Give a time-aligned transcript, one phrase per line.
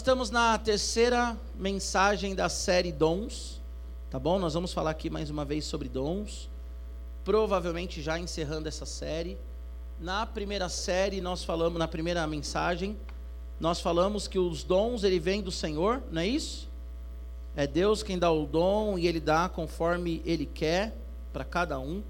[0.00, 3.60] estamos na terceira mensagem da série Dons,
[4.08, 4.38] tá bom?
[4.38, 6.48] Nós vamos falar aqui mais uma vez sobre dons,
[7.22, 9.36] provavelmente já encerrando essa série.
[10.00, 12.98] Na primeira série nós falamos, na primeira mensagem,
[13.60, 16.66] nós falamos que os dons ele vem do Senhor, não é isso?
[17.54, 20.96] É Deus quem dá o dom e ele dá conforme ele quer
[21.30, 22.02] para cada um.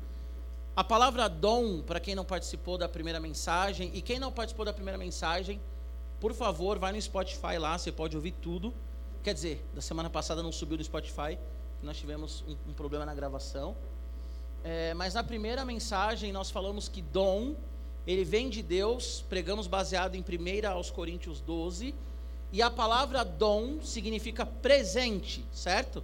[0.77, 4.73] A palavra dom, para quem não participou da primeira mensagem, e quem não participou da
[4.73, 5.61] primeira mensagem,
[6.21, 8.75] por favor, vai no Spotify lá, você pode ouvir tudo.
[9.23, 11.39] Quer dizer, da semana passada não subiu no Spotify,
[11.83, 13.75] nós tivemos um, um problema na gravação.
[14.63, 17.55] É, mas na primeira mensagem nós falamos que dom,
[18.07, 21.95] ele vem de Deus, pregamos baseado em 1 aos Coríntios 12,
[22.53, 26.03] e a palavra dom significa presente, certo?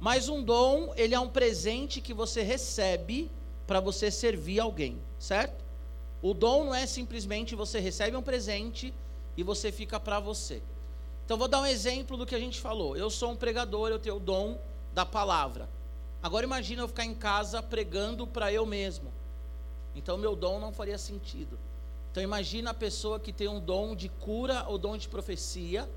[0.00, 3.30] Mas um dom, ele é um presente que você recebe
[3.68, 5.62] para você servir alguém, certo?
[6.20, 8.92] O dom não é simplesmente você recebe um presente
[9.36, 10.62] e você fica para você.
[11.24, 12.96] Então vou dar um exemplo do que a gente falou.
[12.96, 14.58] Eu sou um pregador, eu tenho o dom
[14.92, 15.68] da palavra.
[16.22, 19.12] Agora imagina eu ficar em casa pregando para eu mesmo.
[19.94, 21.58] Então meu dom não faria sentido.
[22.10, 25.88] Então imagina a pessoa que tem um dom de cura ou dom de profecia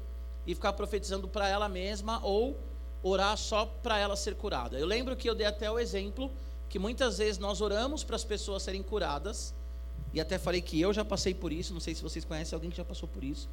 [0.48, 2.58] e ficar profetizando para ela mesma ou
[3.04, 4.80] orar só para ela ser curada.
[4.80, 6.32] Eu lembro que eu dei até o exemplo
[6.70, 9.54] que muitas vezes nós oramos para as pessoas serem curadas,
[10.16, 12.72] e até falei que eu já passei por isso, não sei se vocês conhecem alguém
[12.72, 13.50] que já passou por isso.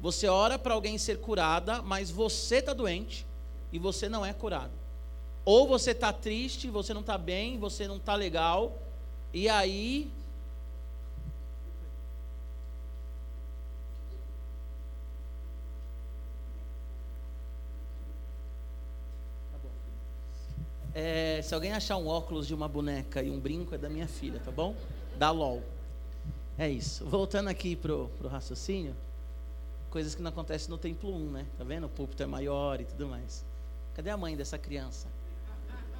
[0.00, 3.26] Você ora para alguém ser curada, mas você está doente
[3.70, 4.72] e você não é curado.
[5.44, 8.76] Ou você está triste, você não está bem, você não está legal,
[9.34, 10.10] e aí
[20.94, 24.08] É, se alguém achar um óculos de uma boneca e um brinco, é da minha
[24.08, 24.74] filha, tá bom?
[25.16, 25.62] Da LOL.
[26.58, 27.04] É isso.
[27.04, 28.94] Voltando aqui pro, pro raciocínio,
[29.90, 31.46] coisas que não acontecem no templo 1, né?
[31.56, 31.84] Tá vendo?
[31.84, 33.44] O púlpito é maior e tudo mais.
[33.94, 35.06] Cadê a mãe dessa criança?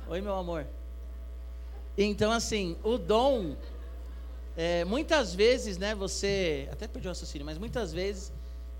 [0.08, 0.66] Oi, meu amor.
[1.96, 3.56] Então, assim, o dom,
[4.56, 8.32] é, muitas vezes, né, você, até perdi o raciocínio, mas muitas vezes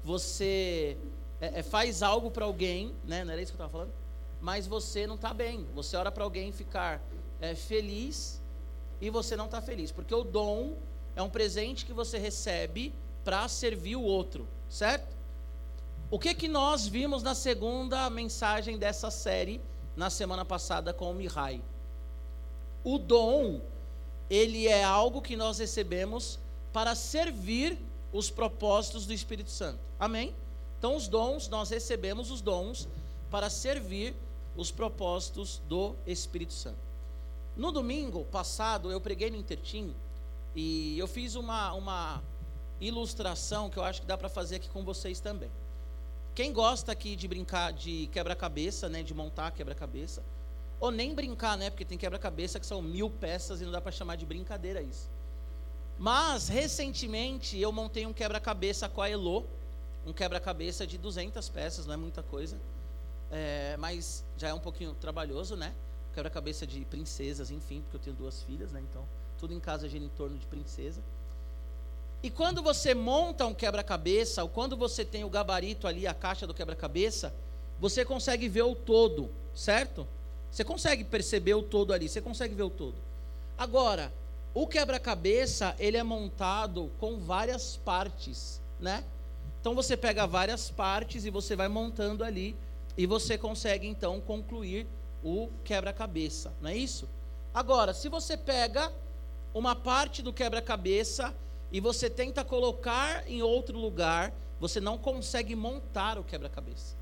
[0.05, 0.97] você
[1.41, 3.93] é, é, faz algo para alguém, né, não era isso que eu estava falando?
[4.41, 5.67] mas você não está bem.
[5.75, 7.01] Você ora para alguém ficar
[7.41, 8.41] é, feliz
[9.01, 10.77] e você não está feliz, porque o dom
[11.19, 15.17] é um presente que você recebe para servir o outro, certo?
[16.13, 19.61] O que que nós vimos na segunda mensagem dessa série
[19.97, 21.61] na semana passada com o Mihai?
[22.85, 23.61] O dom,
[24.31, 26.39] ele é algo que nós recebemos
[26.73, 27.77] para servir
[28.13, 29.81] os propósitos do Espírito Santo.
[29.99, 30.33] Amém?
[30.79, 32.87] Então os dons, nós recebemos os dons
[33.29, 34.15] para servir
[34.57, 36.79] os propósitos do Espírito Santo.
[37.57, 39.93] No domingo passado, eu preguei no Intertim
[40.59, 42.21] e eu fiz uma, uma
[42.81, 45.51] ilustração que eu acho que dá para fazer aqui com vocês também.
[46.35, 50.21] Quem gosta aqui de brincar de quebra-cabeça, né, de montar quebra-cabeça,
[50.81, 53.93] ou nem brincar, né, porque tem quebra-cabeça que são mil peças e não dá para
[53.93, 55.09] chamar de brincadeira isso.
[55.97, 59.47] Mas, recentemente, eu montei um quebra-cabeça com a Elo,
[60.05, 62.59] um quebra-cabeça de 200 peças, não é muita coisa.
[63.31, 65.73] É, mas já é um pouquinho trabalhoso, né?
[66.15, 68.81] Quebra-cabeça de princesas, enfim, porque eu tenho duas filhas, né?
[68.81, 69.07] Então,
[69.39, 71.01] tudo em casa gira em torno de princesa.
[72.23, 76.47] E quando você monta um quebra-cabeça, ou quando você tem o gabarito ali, a caixa
[76.47, 77.33] do quebra-cabeça,
[77.79, 80.07] você consegue ver o todo, certo?
[80.51, 82.97] Você consegue perceber o todo ali, você consegue ver o todo.
[83.57, 84.13] Agora,
[84.53, 89.05] o quebra-cabeça, ele é montado com várias partes, né?
[89.61, 92.57] Então você pega várias partes e você vai montando ali
[92.97, 94.87] e você consegue então concluir
[95.23, 97.09] o quebra-cabeça, não é isso?
[97.53, 98.93] Agora, se você pega
[99.55, 101.35] uma parte do quebra-cabeça
[101.71, 106.97] e você tenta colocar em outro lugar, você não consegue montar o quebra-cabeça.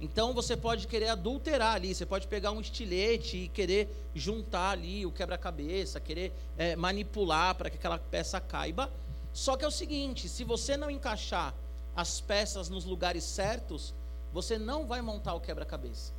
[0.00, 5.06] Então você pode querer adulterar ali, você pode pegar um estilete e querer juntar ali
[5.06, 8.90] o quebra-cabeça, querer é, manipular para que aquela peça caiba.
[9.32, 11.54] Só que é o seguinte: se você não encaixar
[11.94, 13.94] as peças nos lugares certos,
[14.32, 16.12] você não vai montar o quebra-cabeça.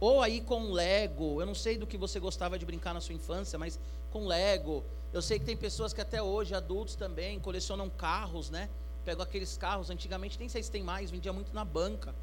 [0.00, 3.14] Ou aí com Lego, eu não sei do que você gostava de brincar na sua
[3.14, 3.78] infância, mas
[4.10, 4.84] com Lego.
[5.12, 8.68] Eu sei que tem pessoas que até hoje, adultos também, colecionam carros, né?
[9.04, 12.14] Pegam aqueles carros, antigamente nem sei se tem mais, vendia muito na banca.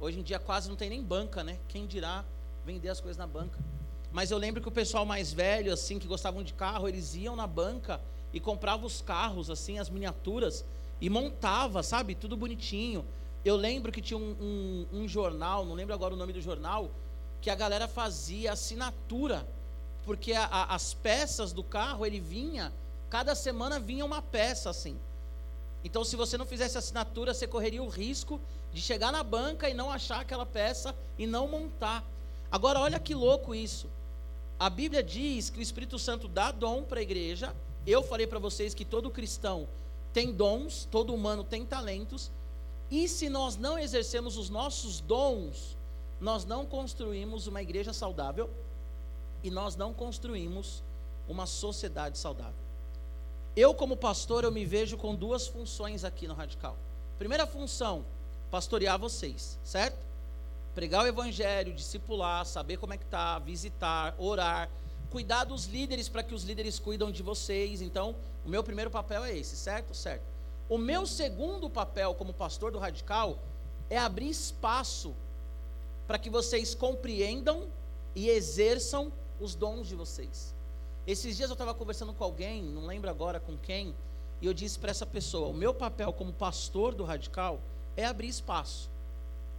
[0.00, 1.58] Hoje em dia quase não tem nem banca, né?
[1.68, 2.24] Quem dirá
[2.64, 3.58] vender as coisas na banca.
[4.12, 7.36] Mas eu lembro que o pessoal mais velho, assim, que gostavam de carro, eles iam
[7.36, 8.00] na banca
[8.32, 10.64] e compravam os carros, assim, as miniaturas,
[11.00, 12.14] e montava, sabe?
[12.14, 13.04] Tudo bonitinho.
[13.44, 16.90] Eu lembro que tinha um, um, um, jornal, não lembro agora o nome do jornal,
[17.40, 19.46] que a galera fazia assinatura,
[20.06, 22.72] porque a, a, as peças do carro ele vinha,
[23.10, 24.96] cada semana vinha uma peça assim.
[25.84, 28.40] Então, se você não fizesse assinatura, você correria o risco
[28.72, 32.04] de chegar na banca e não achar aquela peça e não montar.
[32.50, 33.88] Agora, olha que louco isso.
[34.58, 37.54] A Bíblia diz que o Espírito Santo dá dom para a igreja.
[37.84, 39.68] Eu falei para vocês que todo cristão
[40.12, 42.30] tem dons, todo humano tem talentos.
[42.90, 45.76] E se nós não exercemos os nossos dons,
[46.20, 48.48] nós não construímos uma igreja saudável
[49.46, 50.82] e nós não construímos
[51.28, 52.66] uma sociedade saudável.
[53.54, 56.76] Eu, como pastor, eu me vejo com duas funções aqui no Radical.
[57.16, 58.04] Primeira função,
[58.50, 59.96] pastorear vocês, certo?
[60.74, 64.68] Pregar o evangelho, discipular, saber como é que está, visitar, orar,
[65.10, 67.80] cuidar dos líderes para que os líderes cuidam de vocês.
[67.80, 69.94] Então, o meu primeiro papel é esse, certo?
[69.94, 70.24] Certo.
[70.68, 73.38] O meu segundo papel como pastor do Radical
[73.88, 75.14] é abrir espaço
[76.04, 77.68] para que vocês compreendam
[78.12, 80.54] e exerçam os dons de vocês.
[81.06, 83.94] Esses dias eu estava conversando com alguém, não lembro agora com quem,
[84.40, 87.60] e eu disse para essa pessoa: o meu papel como pastor do radical
[87.96, 88.90] é abrir espaço.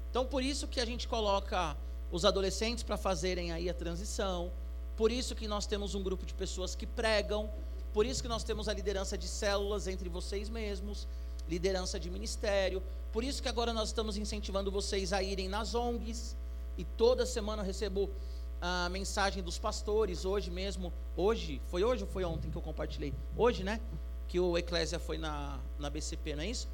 [0.10, 1.76] Então, por isso que a gente coloca
[2.12, 4.52] os adolescentes para fazerem aí a transição,
[4.96, 7.50] por isso que nós temos um grupo de pessoas que pregam,
[7.94, 11.08] por isso que nós temos a liderança de células entre vocês mesmos,
[11.48, 12.82] liderança de ministério,
[13.12, 16.36] por isso que agora nós estamos incentivando vocês a irem nas ONGs,
[16.78, 18.10] e toda semana eu recebo
[18.62, 23.14] a mensagem dos pastores, hoje mesmo, hoje, foi hoje ou foi ontem que eu compartilhei?
[23.36, 23.80] Hoje, né?
[24.28, 26.68] Que o Eclésia foi na, na BCP, não é isso?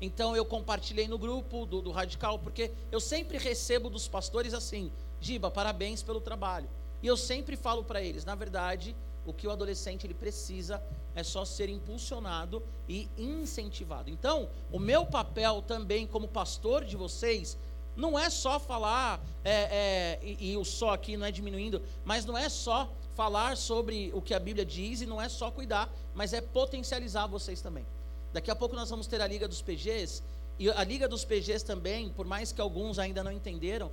[0.00, 4.90] Então eu compartilhei no grupo do, do Radical, porque eu sempre recebo dos pastores assim,
[5.20, 6.68] Giba, parabéns pelo trabalho.
[7.02, 8.96] E eu sempre falo para eles, na verdade,
[9.26, 10.82] o que o adolescente ele precisa
[11.14, 14.10] é só ser impulsionado e incentivado.
[14.10, 17.58] Então, o meu papel também como pastor de vocês
[17.96, 22.36] não é só falar, é, é, e, o só aqui não é diminuindo, mas não
[22.36, 26.32] é só falar sobre o que a Bíblia diz e não é só cuidar, mas
[26.32, 27.84] é potencializar vocês também.
[28.32, 30.22] Daqui a pouco nós vamos ter a Liga dos PGs,
[30.58, 33.90] e a Liga dos PGs também, por mais que alguns ainda não entenderam,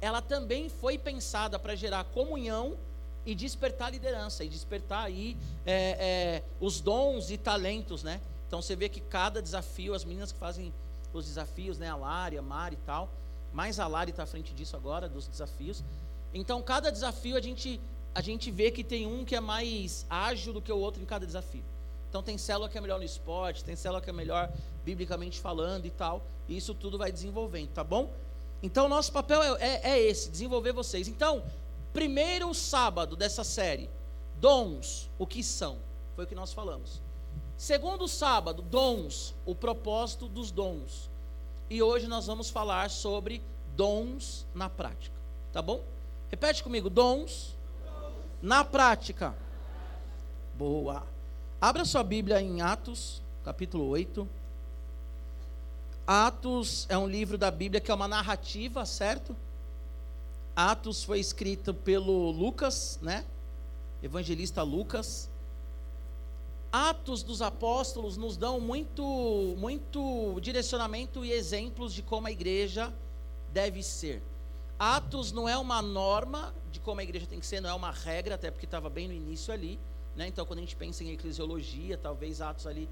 [0.00, 2.76] ela também foi pensada para gerar comunhão
[3.26, 8.20] e despertar liderança, e despertar aí é, é, os dons e talentos, né?
[8.46, 10.72] Então você vê que cada desafio, as meninas que fazem
[11.12, 11.88] os desafios, né?
[11.88, 13.10] A Lari, a Mari e tal,
[13.54, 15.84] mais a Lari está à frente disso agora, dos desafios.
[16.34, 17.80] Então, cada desafio a gente,
[18.12, 21.06] a gente vê que tem um que é mais ágil do que o outro em
[21.06, 21.62] cada desafio.
[22.10, 24.52] Então, tem célula que é melhor no esporte, tem célula que é melhor
[24.84, 26.26] biblicamente falando e tal.
[26.48, 28.12] E isso tudo vai desenvolvendo, tá bom?
[28.60, 31.06] Então, nosso papel é, é, é esse, desenvolver vocês.
[31.06, 31.44] Então,
[31.92, 33.88] primeiro sábado dessa série,
[34.40, 35.78] dons, o que são?
[36.16, 37.00] Foi o que nós falamos.
[37.56, 41.08] Segundo sábado, dons, o propósito dos dons.
[41.68, 43.42] E hoje nós vamos falar sobre
[43.74, 45.14] dons na prática.
[45.52, 45.82] Tá bom?
[46.30, 47.56] Repete comigo: dons
[48.42, 49.34] na prática.
[50.56, 51.02] Boa.
[51.60, 54.28] Abra sua Bíblia em Atos, capítulo 8.
[56.06, 59.34] Atos é um livro da Bíblia que é uma narrativa, certo?
[60.54, 63.24] Atos foi escrito pelo Lucas, né?
[64.02, 65.30] Evangelista Lucas.
[66.74, 69.04] Atos dos Apóstolos nos dão muito,
[69.56, 72.92] muito direcionamento e exemplos de como a igreja
[73.52, 74.20] deve ser.
[74.76, 77.92] Atos não é uma norma de como a igreja tem que ser, não é uma
[77.92, 79.78] regra, até porque estava bem no início ali.
[80.16, 80.26] Né?
[80.26, 82.88] Então, quando a gente pensa em eclesiologia, talvez Atos ali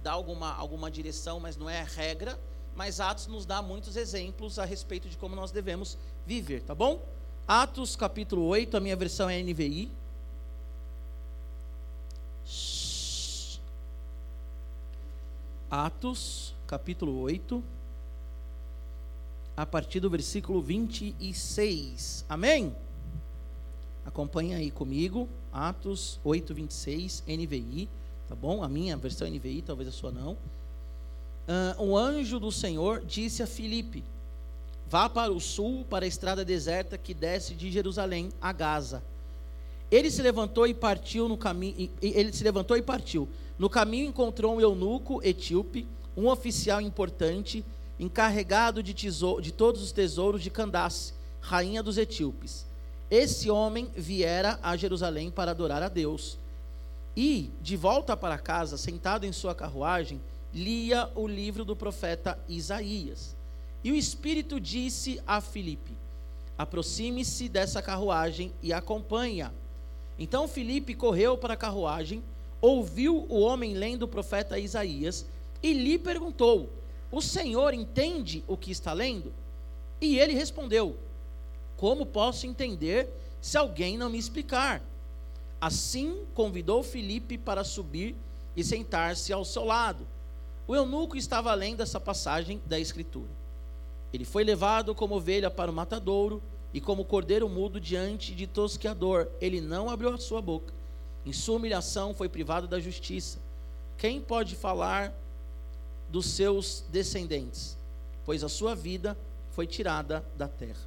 [0.00, 2.38] dá alguma, alguma direção, mas não é regra.
[2.76, 7.02] Mas Atos nos dá muitos exemplos a respeito de como nós devemos viver, tá bom?
[7.48, 9.90] Atos capítulo 8, a minha versão é NVI.
[15.76, 17.60] Atos, capítulo 8,
[19.56, 22.24] a partir do versículo 26.
[22.28, 22.72] Amém?
[24.06, 27.88] Acompanha aí comigo, Atos 8, 26, NVI,
[28.28, 28.62] tá bom?
[28.62, 30.34] A minha versão NVI, talvez a sua não.
[31.48, 34.04] Uh, um anjo do Senhor disse a Filipe:
[34.88, 39.02] Vá para o sul, para a estrada deserta que desce de Jerusalém a Gaza.
[39.90, 41.90] Ele se levantou e partiu no caminho.
[42.00, 43.28] Ele se levantou e partiu.
[43.58, 47.64] No caminho encontrou um eunuco etíope, um oficial importante,
[47.98, 52.66] encarregado de, de todos os tesouros de Candace, rainha dos etíopes.
[53.10, 56.38] Esse homem viera a Jerusalém para adorar a Deus.
[57.16, 60.20] E, de volta para casa, sentado em sua carruagem,
[60.52, 63.36] lia o livro do profeta Isaías.
[63.84, 65.92] E o Espírito disse a Filipe:
[66.58, 69.52] Aproxime-se dessa carruagem e acompanha.
[70.18, 72.22] Então Filipe correu para a carruagem
[72.64, 75.26] ouviu o homem lendo o profeta Isaías
[75.62, 76.70] e lhe perguntou:
[77.12, 79.32] O Senhor entende o que está lendo?
[80.00, 80.96] E ele respondeu:
[81.76, 83.08] Como posso entender
[83.40, 84.82] se alguém não me explicar?
[85.60, 88.16] Assim convidou Filipe para subir
[88.56, 90.06] e sentar-se ao seu lado.
[90.66, 93.28] O eunuco estava lendo essa passagem da Escritura.
[94.10, 96.42] Ele foi levado como ovelha para o matadouro
[96.72, 99.28] e como cordeiro mudo diante de tosqueador.
[99.38, 100.72] Ele não abriu a sua boca.
[101.24, 103.38] Em sua humilhação foi privado da justiça.
[103.96, 105.12] Quem pode falar
[106.08, 107.76] dos seus descendentes?
[108.24, 109.16] Pois a sua vida
[109.52, 110.80] foi tirada da terra.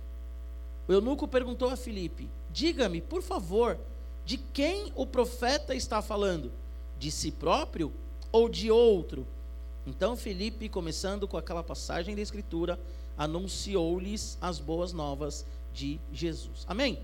[0.87, 3.77] O eunuco perguntou a Filipe: Diga-me, por favor,
[4.25, 6.51] de quem o profeta está falando?
[6.99, 7.91] De si próprio
[8.31, 9.25] ou de outro?
[9.85, 12.79] Então Filipe, começando com aquela passagem da Escritura,
[13.17, 16.65] anunciou-lhes as boas novas de Jesus.
[16.67, 16.99] Amém?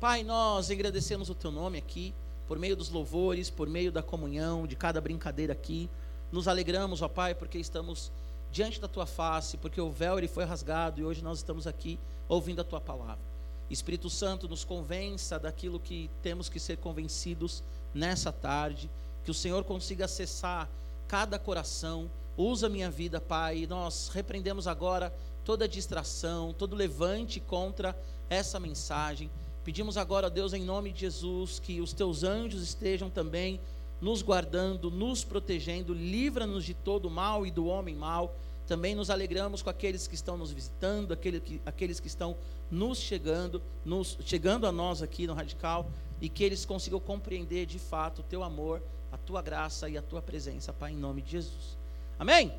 [0.00, 2.14] Pai, nós agradecemos o teu nome aqui,
[2.52, 5.88] por meio dos louvores, por meio da comunhão, de cada brincadeira aqui.
[6.30, 8.12] Nos alegramos, ó Pai, porque estamos
[8.50, 11.98] diante da tua face, porque o véu ele foi rasgado e hoje nós estamos aqui
[12.28, 13.24] ouvindo a tua palavra.
[13.70, 17.62] Espírito Santo nos convença daquilo que temos que ser convencidos
[17.94, 18.90] nessa tarde,
[19.24, 20.68] que o Senhor consiga acessar
[21.08, 22.10] cada coração.
[22.36, 23.66] Usa minha vida, Pai.
[23.66, 25.10] Nós repreendemos agora
[25.42, 29.30] toda distração, todo levante contra essa mensagem.
[29.64, 33.60] Pedimos agora, Deus, em nome de Jesus, que os teus anjos estejam também
[34.00, 38.34] nos guardando, nos protegendo, livra-nos de todo mal e do homem mal.
[38.66, 42.36] Também nos alegramos com aqueles que estão nos visitando, aquele que, aqueles que estão
[42.68, 45.88] nos chegando, nos, chegando a nós aqui no Radical,
[46.20, 50.02] e que eles consigam compreender de fato o teu amor, a tua graça e a
[50.02, 51.78] tua presença, Pai, em nome de Jesus.
[52.18, 52.52] Amém?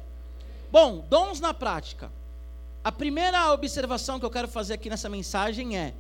[0.72, 2.10] Bom, dons na prática.
[2.84, 5.94] A primeira observação que eu quero fazer aqui nessa mensagem é: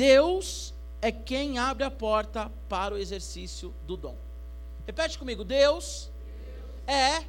[0.00, 4.16] Deus é quem abre a porta para o exercício do dom.
[4.86, 6.10] Repete comigo: Deus
[6.86, 7.22] é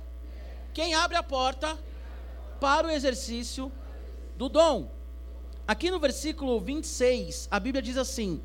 [0.74, 1.78] quem abre a porta
[2.62, 3.70] para o exercício
[4.38, 4.90] do dom.
[5.68, 8.42] Aqui no versículo 26, a Bíblia diz assim: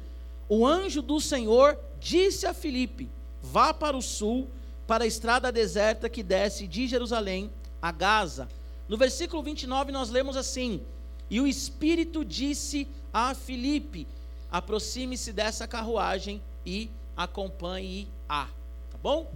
[0.48, 3.08] O anjo do Senhor disse a Filipe:
[3.40, 4.50] Vá para o sul,
[4.88, 7.48] para a estrada deserta que desce de Jerusalém
[7.80, 8.48] a Gaza.
[8.88, 10.84] No versículo 29 nós lemos assim:
[11.28, 14.06] E o Espírito disse a Filipe:
[14.50, 18.46] aproxime-se dessa carruagem e acompanhe-a.
[18.90, 19.30] Tá bom?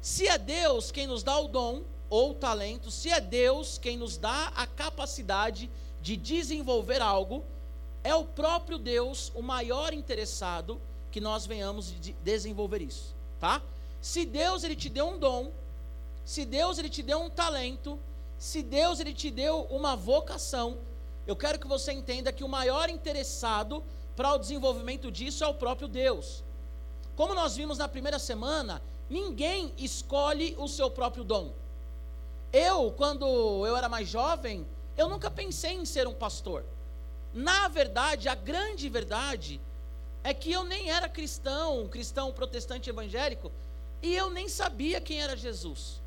[0.00, 3.96] Se é Deus quem nos dá o dom ou o talento, se é Deus quem
[3.96, 7.44] nos dá a capacidade de desenvolver algo,
[8.02, 10.80] é o próprio Deus o maior interessado
[11.10, 13.60] que nós venhamos de desenvolver isso, tá?
[14.00, 15.52] Se Deus ele te deu um dom,
[16.24, 17.98] se Deus ele te deu um talento,
[18.38, 20.78] se Deus ele te deu uma vocação,
[21.26, 23.82] eu quero que você entenda que o maior interessado
[24.16, 26.44] para o desenvolvimento disso é o próprio Deus.
[27.16, 28.80] Como nós vimos na primeira semana,
[29.10, 31.52] ninguém escolhe o seu próprio dom.
[32.52, 33.26] Eu, quando
[33.66, 34.66] eu era mais jovem,
[34.96, 36.64] eu nunca pensei em ser um pastor.
[37.34, 39.60] Na verdade, a grande verdade
[40.22, 43.52] é que eu nem era cristão, cristão protestante evangélico,
[44.00, 46.00] e eu nem sabia quem era Jesus.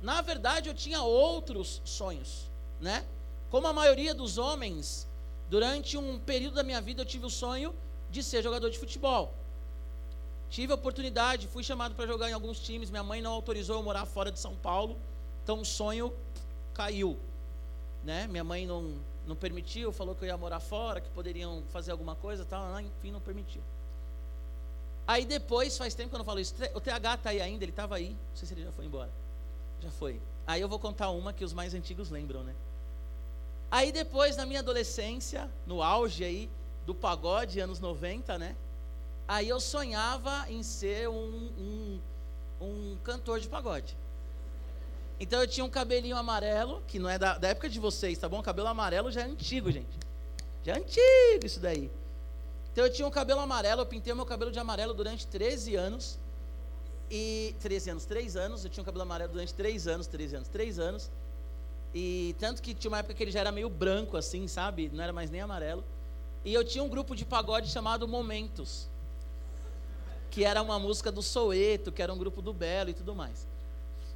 [0.00, 3.04] Na verdade, eu tinha outros sonhos, né?
[3.50, 5.06] Como a maioria dos homens,
[5.50, 7.74] Durante um período da minha vida eu tive o sonho
[8.08, 9.34] de ser jogador de futebol.
[10.48, 12.88] Tive a oportunidade, fui chamado para jogar em alguns times.
[12.88, 14.96] Minha mãe não autorizou eu morar fora de São Paulo,
[15.42, 16.14] então o sonho
[16.72, 17.18] caiu.
[18.04, 18.28] Né?
[18.28, 18.94] Minha mãe não,
[19.26, 23.10] não permitiu, falou que eu ia morar fora, que poderiam fazer alguma coisa, tal, enfim,
[23.10, 23.62] não permitiu.
[25.04, 27.72] Aí depois, faz tempo que eu não falo isso, o TH está aí ainda, ele
[27.72, 29.10] estava aí, não sei se ele já foi embora.
[29.80, 30.20] Já foi.
[30.46, 32.54] Aí eu vou contar uma que os mais antigos lembram, né?
[33.70, 36.50] Aí depois, na minha adolescência, no auge aí
[36.84, 38.56] do pagode, anos 90, né?
[39.28, 42.00] Aí eu sonhava em ser um, um,
[42.60, 43.96] um cantor de pagode.
[45.20, 48.28] Então eu tinha um cabelinho amarelo, que não é da, da, época de vocês, tá
[48.28, 48.42] bom?
[48.42, 49.96] Cabelo amarelo já é antigo, gente.
[50.64, 51.90] Já é antigo isso daí.
[52.72, 56.18] Então eu tinha um cabelo amarelo, eu pintei meu cabelo de amarelo durante 13 anos.
[57.10, 60.48] E 13 anos, 3 anos, eu tinha um cabelo amarelo durante 3 anos, 13 anos,
[60.48, 61.10] 3 anos.
[61.92, 64.88] E tanto que tinha uma época que ele já era meio branco, assim, sabe?
[64.92, 65.82] Não era mais nem amarelo.
[66.44, 68.88] E eu tinha um grupo de pagode chamado Momentos,
[70.30, 73.46] que era uma música do Soeto, que era um grupo do Belo e tudo mais.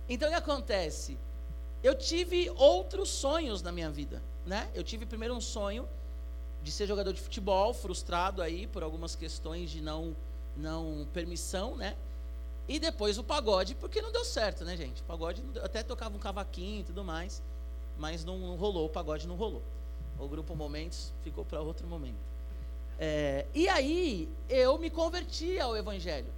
[0.09, 1.19] Então o que acontece?
[1.83, 4.71] Eu tive outros sonhos na minha vida, né?
[4.73, 5.87] Eu tive primeiro um sonho
[6.63, 10.17] de ser jogador de futebol, frustrado aí por algumas questões de não
[10.57, 11.97] não permissão, né?
[12.67, 15.03] E depois o pagode, porque não deu certo, né, gente?
[15.03, 17.43] O pagode até tocava um cavaquinho e tudo mais
[17.99, 19.63] mas não, não rolou, o pagode não rolou.
[20.19, 22.19] O grupo Momentos ficou para outro momento.
[22.99, 26.33] É, e aí eu me converti ao Evangelho.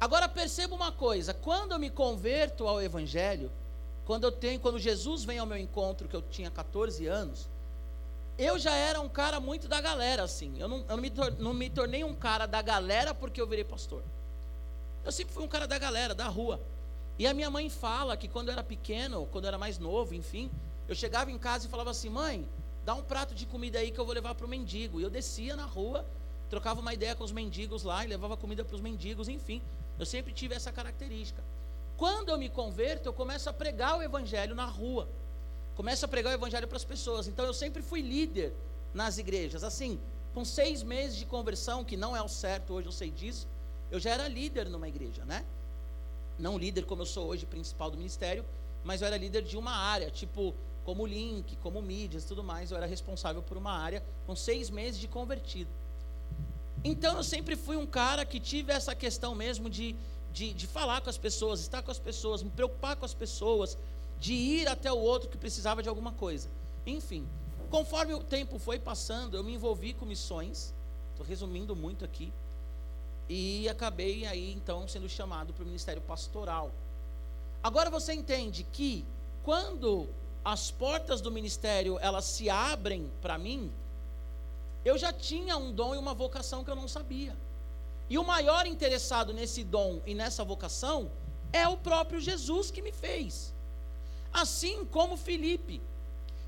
[0.00, 3.50] Agora perceba uma coisa: quando eu me converto ao Evangelho,
[4.04, 7.48] quando eu tenho, quando Jesus vem ao meu encontro, que eu tinha 14 anos,
[8.36, 10.58] eu já era um cara muito da galera, assim.
[10.58, 13.64] Eu não, eu não, me, não me tornei um cara da galera porque eu virei
[13.64, 14.02] pastor.
[15.04, 16.60] Eu sempre fui um cara da galera, da rua.
[17.18, 20.14] E a minha mãe fala que quando eu era pequeno, quando eu era mais novo,
[20.14, 20.50] enfim,
[20.88, 22.48] eu chegava em casa e falava assim: mãe,
[22.84, 25.00] dá um prato de comida aí que eu vou levar para o mendigo.
[25.00, 26.04] E eu descia na rua,
[26.48, 29.62] trocava uma ideia com os mendigos lá e levava comida para os mendigos, enfim.
[29.98, 31.42] Eu sempre tive essa característica.
[31.96, 35.08] Quando eu me converto, eu começo a pregar o evangelho na rua.
[35.76, 37.28] Começo a pregar o evangelho para as pessoas.
[37.28, 38.52] Então eu sempre fui líder
[38.92, 39.62] nas igrejas.
[39.62, 40.00] Assim,
[40.32, 43.46] com seis meses de conversão, que não é o certo, hoje eu sei disso,
[43.90, 45.44] eu já era líder numa igreja, né?
[46.38, 48.44] Não líder como eu sou hoje, principal do ministério,
[48.82, 52.70] mas eu era líder de uma área, tipo como link, como mídias tudo mais.
[52.70, 55.70] Eu era responsável por uma área com seis meses de convertido.
[56.84, 59.96] Então eu sempre fui um cara que tive essa questão mesmo de,
[60.32, 63.78] de, de falar com as pessoas, estar com as pessoas, me preocupar com as pessoas,
[64.20, 66.48] de ir até o outro que precisava de alguma coisa.
[66.86, 67.26] Enfim,
[67.70, 70.74] conforme o tempo foi passando, eu me envolvi com missões.
[71.12, 72.32] Estou resumindo muito aqui.
[73.28, 76.70] E acabei aí então sendo chamado para o ministério pastoral.
[77.62, 79.04] Agora você entende que
[79.42, 80.08] quando
[80.44, 83.72] as portas do ministério elas se abrem para mim,
[84.84, 87.34] eu já tinha um dom e uma vocação que eu não sabia.
[88.10, 91.10] E o maior interessado nesse dom e nessa vocação
[91.52, 93.54] é o próprio Jesus que me fez.
[94.32, 95.80] Assim como Felipe.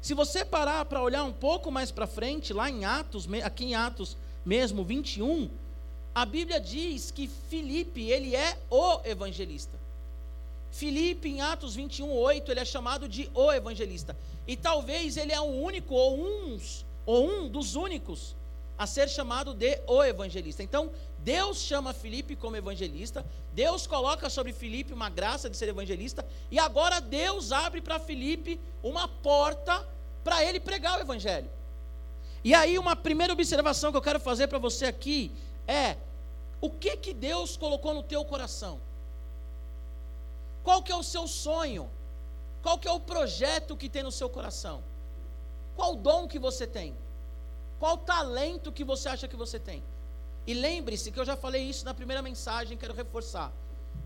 [0.03, 3.75] Se você parar para olhar um pouco mais para frente, lá em Atos, aqui em
[3.75, 5.51] Atos mesmo 21,
[6.17, 9.79] a Bíblia diz que Felipe, ele é o evangelista.
[10.71, 14.17] Filipe, em Atos 21, 8, ele é chamado de o evangelista.
[14.47, 18.35] E talvez ele é o único, ou uns, ou um dos únicos,
[18.79, 20.63] a ser chamado de o evangelista.
[20.63, 26.25] Então, Deus chama Filipe como evangelista, Deus coloca sobre Filipe uma graça de ser evangelista,
[26.51, 29.87] e agora Deus abre para Filipe uma porta
[30.25, 31.51] para ele pregar o evangelho.
[32.43, 35.31] E aí, uma primeira observação que eu quero fazer para você aqui
[35.67, 35.97] é:
[36.61, 38.81] o que que Deus colocou no teu coração?
[40.65, 41.91] Qual que é o seu sonho?
[42.63, 44.83] Qual que é o projeto que tem no seu coração?
[45.77, 46.97] Qual dom que você tem?
[47.79, 49.83] Qual talento que você acha que você tem?
[50.47, 53.53] E lembre-se que eu já falei isso na primeira mensagem, quero reforçar.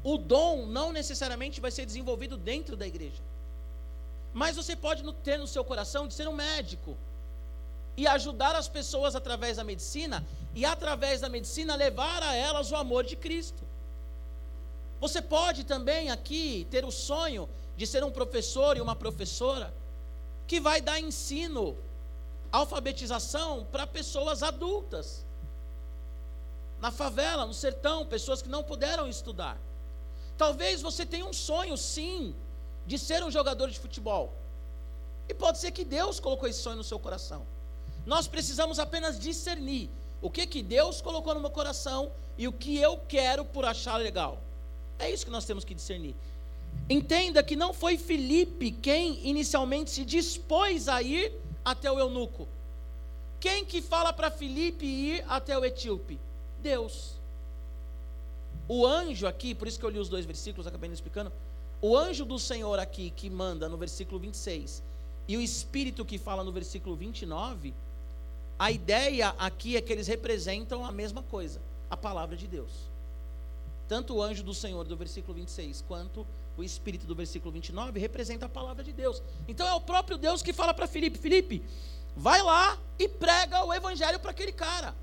[0.03, 3.22] O dom não necessariamente vai ser desenvolvido dentro da igreja.
[4.33, 6.96] Mas você pode ter no seu coração de ser um médico
[7.96, 10.24] e ajudar as pessoas através da medicina
[10.55, 13.62] e através da medicina levar a elas o amor de Cristo.
[15.00, 19.72] Você pode também aqui ter o sonho de ser um professor e uma professora
[20.46, 21.76] que vai dar ensino,
[22.53, 25.24] alfabetização para pessoas adultas.
[26.81, 29.59] Na favela, no sertão, pessoas que não puderam estudar.
[30.37, 32.35] Talvez você tenha um sonho, sim,
[32.87, 34.35] de ser um jogador de futebol.
[35.29, 37.46] E pode ser que Deus colocou esse sonho no seu coração.
[38.11, 39.88] Nós precisamos apenas discernir
[40.20, 43.99] o que que Deus colocou no meu coração e o que eu quero por achar
[43.99, 44.42] legal.
[44.99, 46.16] É isso que nós temos que discernir.
[46.88, 51.33] Entenda que não foi Felipe quem inicialmente se dispôs a ir
[51.64, 52.49] até o eunuco.
[53.38, 56.18] Quem que fala para Felipe ir até o etíope?
[56.61, 57.12] Deus.
[58.66, 61.33] O anjo aqui, por isso que eu li os dois versículos, acabei não explicando.
[61.81, 64.83] O anjo do Senhor aqui que manda no versículo 26
[65.29, 67.73] e o espírito que fala no versículo 29,
[68.61, 72.90] a ideia aqui é que eles representam a mesma coisa, a palavra de Deus
[73.90, 76.25] tanto o anjo do Senhor do versículo 26 quanto
[76.57, 79.20] o espírito do versículo 29 representa a palavra de Deus.
[79.49, 81.61] Então é o próprio Deus que fala para Felipe: Felipe,
[82.16, 84.94] vai lá e prega o evangelho para aquele cara.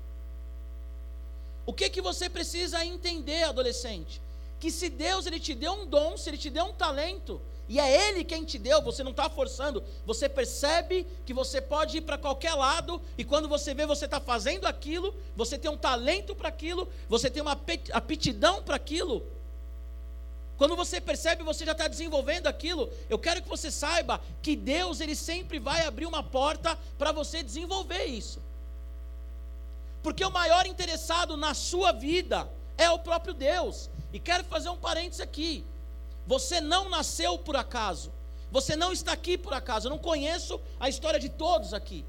[1.66, 4.22] O que que você precisa entender, adolescente?
[4.58, 7.78] Que se Deus ele te deu um dom, se ele te deu um talento, e
[7.78, 12.00] é Ele quem te deu, você não está forçando, você percebe que você pode ir
[12.00, 16.34] para qualquer lado, e quando você vê você está fazendo aquilo, você tem um talento
[16.34, 17.58] para aquilo, você tem uma
[17.92, 19.22] aptidão para aquilo.
[20.56, 22.90] Quando você percebe, você já está desenvolvendo aquilo.
[23.08, 27.44] Eu quero que você saiba que Deus ele sempre vai abrir uma porta para você
[27.44, 28.42] desenvolver isso.
[30.02, 33.88] Porque o maior interessado na sua vida é o próprio Deus.
[34.12, 35.64] E quero fazer um parênteses aqui.
[36.28, 38.12] Você não nasceu por acaso.
[38.52, 39.86] Você não está aqui por acaso.
[39.86, 42.04] Eu não conheço a história de todos aqui.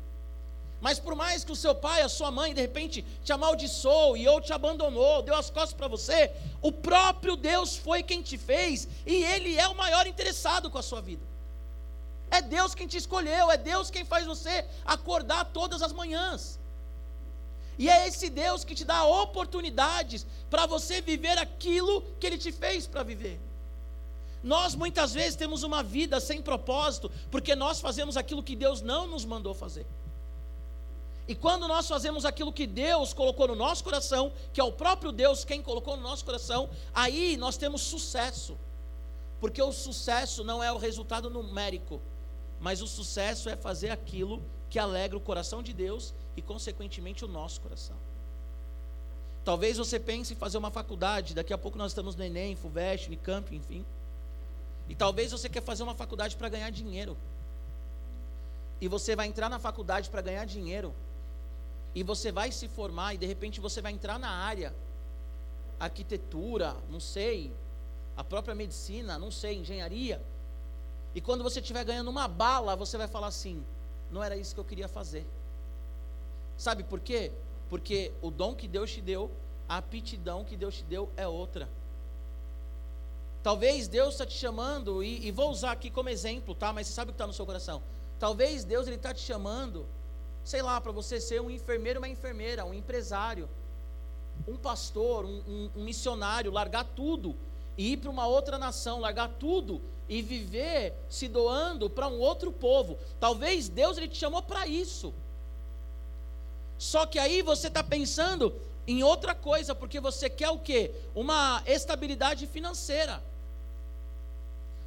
[0.82, 4.28] Mas por mais que o seu pai, a sua mãe, de repente te amaldiçoou e
[4.28, 8.88] ou te abandonou, deu as costas para você, o próprio Deus foi quem te fez
[9.06, 11.26] e Ele é o maior interessado com a sua vida.
[12.30, 16.60] É Deus quem te escolheu, é Deus quem faz você acordar todas as manhãs.
[17.78, 22.52] E é esse Deus que te dá oportunidades para você viver aquilo que Ele te
[22.52, 23.40] fez para viver.
[24.44, 29.08] Nós muitas vezes temos uma vida sem propósito, porque nós fazemos aquilo que Deus não
[29.08, 29.86] nos mandou fazer.
[31.28, 35.12] E quando nós fazemos aquilo que Deus colocou no nosso coração, que é o próprio
[35.12, 38.58] Deus quem colocou no nosso coração, aí nós temos sucesso.
[39.40, 42.02] Porque o sucesso não é o resultado numérico,
[42.60, 47.28] mas o sucesso é fazer aquilo que alegra o coração de Deus e, consequentemente, o
[47.28, 47.96] nosso coração.
[49.46, 53.08] Talvez você pense em fazer uma faculdade, daqui a pouco nós estamos no Enem, FUVEST,
[53.08, 53.86] Unicamp, enfim.
[54.90, 57.16] E talvez você quer fazer uma faculdade para ganhar dinheiro.
[58.82, 60.94] E você vai entrar na faculdade para ganhar dinheiro.
[61.94, 64.74] E você vai se formar e de repente você vai entrar na área
[65.80, 67.54] arquitetura, não sei,
[68.18, 70.22] a própria medicina, não sei, engenharia.
[71.16, 73.64] E quando você estiver ganhando uma bala, você vai falar assim:
[74.12, 75.26] não era isso que eu queria fazer.
[76.58, 77.32] Sabe por quê?
[77.70, 79.32] Porque o dom que Deus te deu,
[79.68, 81.70] a aptidão que Deus te deu é outra.
[83.42, 86.74] Talvez Deus está te chamando, e, e, vou usar aqui como exemplo, tá?
[86.74, 87.82] Mas você sabe o que está no seu coração.
[88.20, 89.86] Talvez Deus ele está te chamando,
[90.44, 93.48] sei lá, para você ser um enfermeiro, uma enfermeira, um empresário,
[94.46, 97.36] um pastor, um, um, um missionário, largar tudo
[97.78, 102.52] e ir para uma outra nação, largar tudo e viver se doando para um outro
[102.52, 102.98] povo.
[103.22, 105.14] Talvez Deus ele te chamou para isso.
[106.78, 108.54] Só que aí você está pensando
[108.88, 110.92] em outra coisa, porque você quer o quê?
[111.14, 113.22] Uma estabilidade financeira.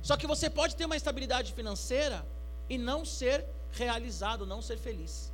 [0.03, 2.27] Só que você pode ter uma estabilidade financeira
[2.69, 5.33] e não ser realizado, não ser feliz.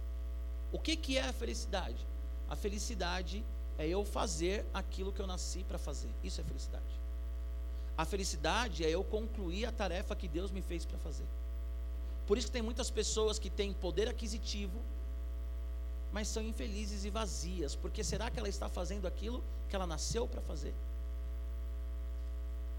[0.70, 2.06] O que, que é a felicidade?
[2.48, 3.44] A felicidade
[3.78, 6.10] é eu fazer aquilo que eu nasci para fazer.
[6.22, 6.84] Isso é felicidade.
[7.96, 11.26] A felicidade é eu concluir a tarefa que Deus me fez para fazer.
[12.26, 14.78] Por isso que tem muitas pessoas que têm poder aquisitivo,
[16.12, 20.28] mas são infelizes e vazias, porque será que ela está fazendo aquilo que ela nasceu
[20.28, 20.74] para fazer?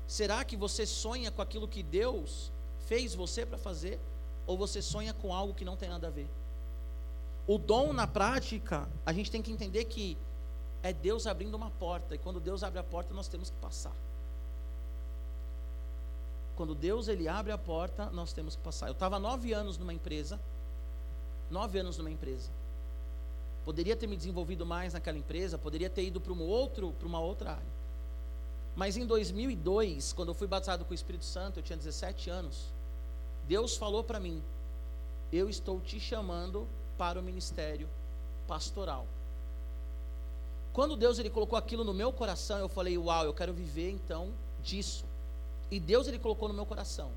[0.10, 2.52] Será que você sonha com aquilo que Deus
[2.88, 4.00] fez você para fazer?
[4.48, 6.28] Ou você sonha com algo que não tem nada a ver?
[7.46, 10.18] O dom na prática, a gente tem que entender que
[10.82, 12.16] é Deus abrindo uma porta.
[12.16, 13.94] E quando Deus abre a porta, nós temos que passar.
[16.56, 18.88] Quando Deus ele abre a porta, nós temos que passar.
[18.88, 20.40] Eu estava nove anos numa empresa.
[21.52, 22.50] Nove anos numa empresa.
[23.64, 27.20] Poderia ter me desenvolvido mais naquela empresa, poderia ter ido para um outro, para uma
[27.20, 27.79] outra área.
[28.80, 32.72] Mas em 2002, quando eu fui batizado com o Espírito Santo, eu tinha 17 anos.
[33.46, 34.42] Deus falou para mim:
[35.34, 36.66] Eu estou te chamando
[36.98, 37.90] para o ministério
[38.48, 39.06] pastoral.
[40.72, 44.32] Quando Deus ele colocou aquilo no meu coração, eu falei: "Uau, eu quero viver então
[44.64, 45.04] disso".
[45.70, 47.12] E Deus ele colocou no meu coração: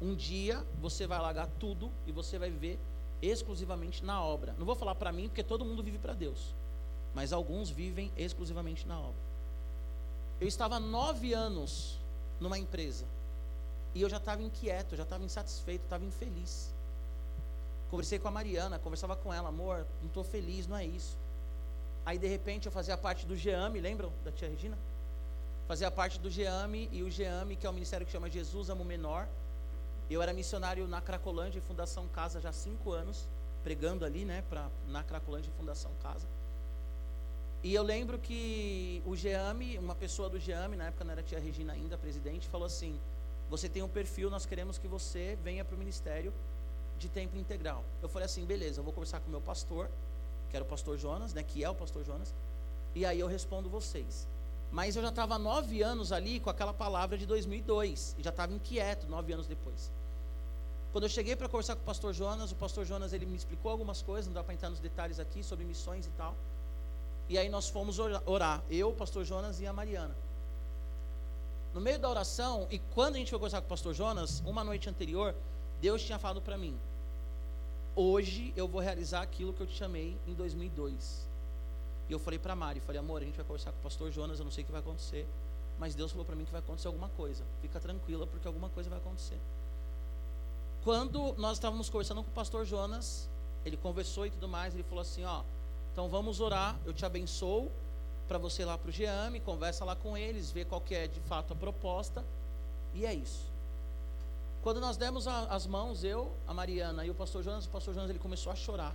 [0.00, 2.78] um dia você vai largar tudo e você vai viver
[3.20, 4.54] exclusivamente na obra.
[4.56, 6.54] Não vou falar para mim porque todo mundo vive para Deus,
[7.12, 9.31] mas alguns vivem exclusivamente na obra.
[10.42, 12.00] Eu estava nove anos
[12.40, 13.04] numa empresa
[13.94, 16.74] e eu já estava inquieto, já estava insatisfeito, estava infeliz.
[17.88, 21.16] Conversei com a Mariana, conversava com ela, amor, não estou feliz, não é isso.
[22.04, 24.76] Aí de repente eu fazia parte do GEAME, lembram da tia Regina?
[25.68, 28.84] Fazia parte do GEAME e o GEAME, que é o ministério que chama Jesus Amo
[28.84, 29.28] Menor.
[30.10, 33.28] Eu era missionário na Cracolândia e Fundação Casa já há cinco anos,
[33.62, 36.26] pregando ali, né, pra, na Cracolândia e Fundação Casa.
[37.62, 41.38] E eu lembro que o GEAME, uma pessoa do GEAME, na época não era tia
[41.38, 42.98] Regina ainda, presidente, falou assim:
[43.48, 46.32] Você tem um perfil, nós queremos que você venha para o ministério
[46.98, 47.84] de tempo integral.
[48.00, 49.88] Eu falei assim: beleza, eu vou conversar com o meu pastor
[50.52, 52.34] que era o pastor Jonas, né, que é o pastor Jonas,
[52.94, 54.28] e aí eu respondo vocês.
[54.70, 58.52] Mas eu já estava nove anos ali com aquela palavra de 2002, e já estava
[58.52, 59.90] inquieto nove anos depois.
[60.92, 63.70] Quando eu cheguei para conversar com o pastor Jonas, o pastor Jonas ele me explicou
[63.70, 66.36] algumas coisas, não dá para entrar nos detalhes aqui, sobre missões e tal.
[67.28, 70.14] E aí nós fomos orar, eu, o pastor Jonas e a Mariana.
[71.72, 74.62] No meio da oração, e quando a gente foi conversar com o pastor Jonas, uma
[74.62, 75.34] noite anterior,
[75.80, 76.78] Deus tinha falado para mim:
[77.96, 81.26] hoje eu vou realizar aquilo que eu te chamei em 2002.
[82.08, 84.38] E eu falei para Mari, falei, amor, a gente vai conversar com o pastor Jonas,
[84.38, 85.26] eu não sei o que vai acontecer,
[85.78, 87.42] mas Deus falou para mim que vai acontecer alguma coisa.
[87.62, 89.38] Fica tranquila, porque alguma coisa vai acontecer.
[90.84, 93.28] Quando nós estávamos conversando com o pastor Jonas,
[93.64, 95.42] ele conversou e tudo mais, ele falou assim, ó,
[95.92, 97.70] então vamos orar, eu te abençoo
[98.26, 101.06] para você ir lá para o GEAME, conversa lá com eles, vê qual que é
[101.06, 102.24] de fato a proposta,
[102.94, 103.52] e é isso.
[104.62, 107.94] Quando nós demos a, as mãos, eu, a Mariana e o pastor Jonas, o pastor
[107.94, 108.94] Jonas ele começou a chorar.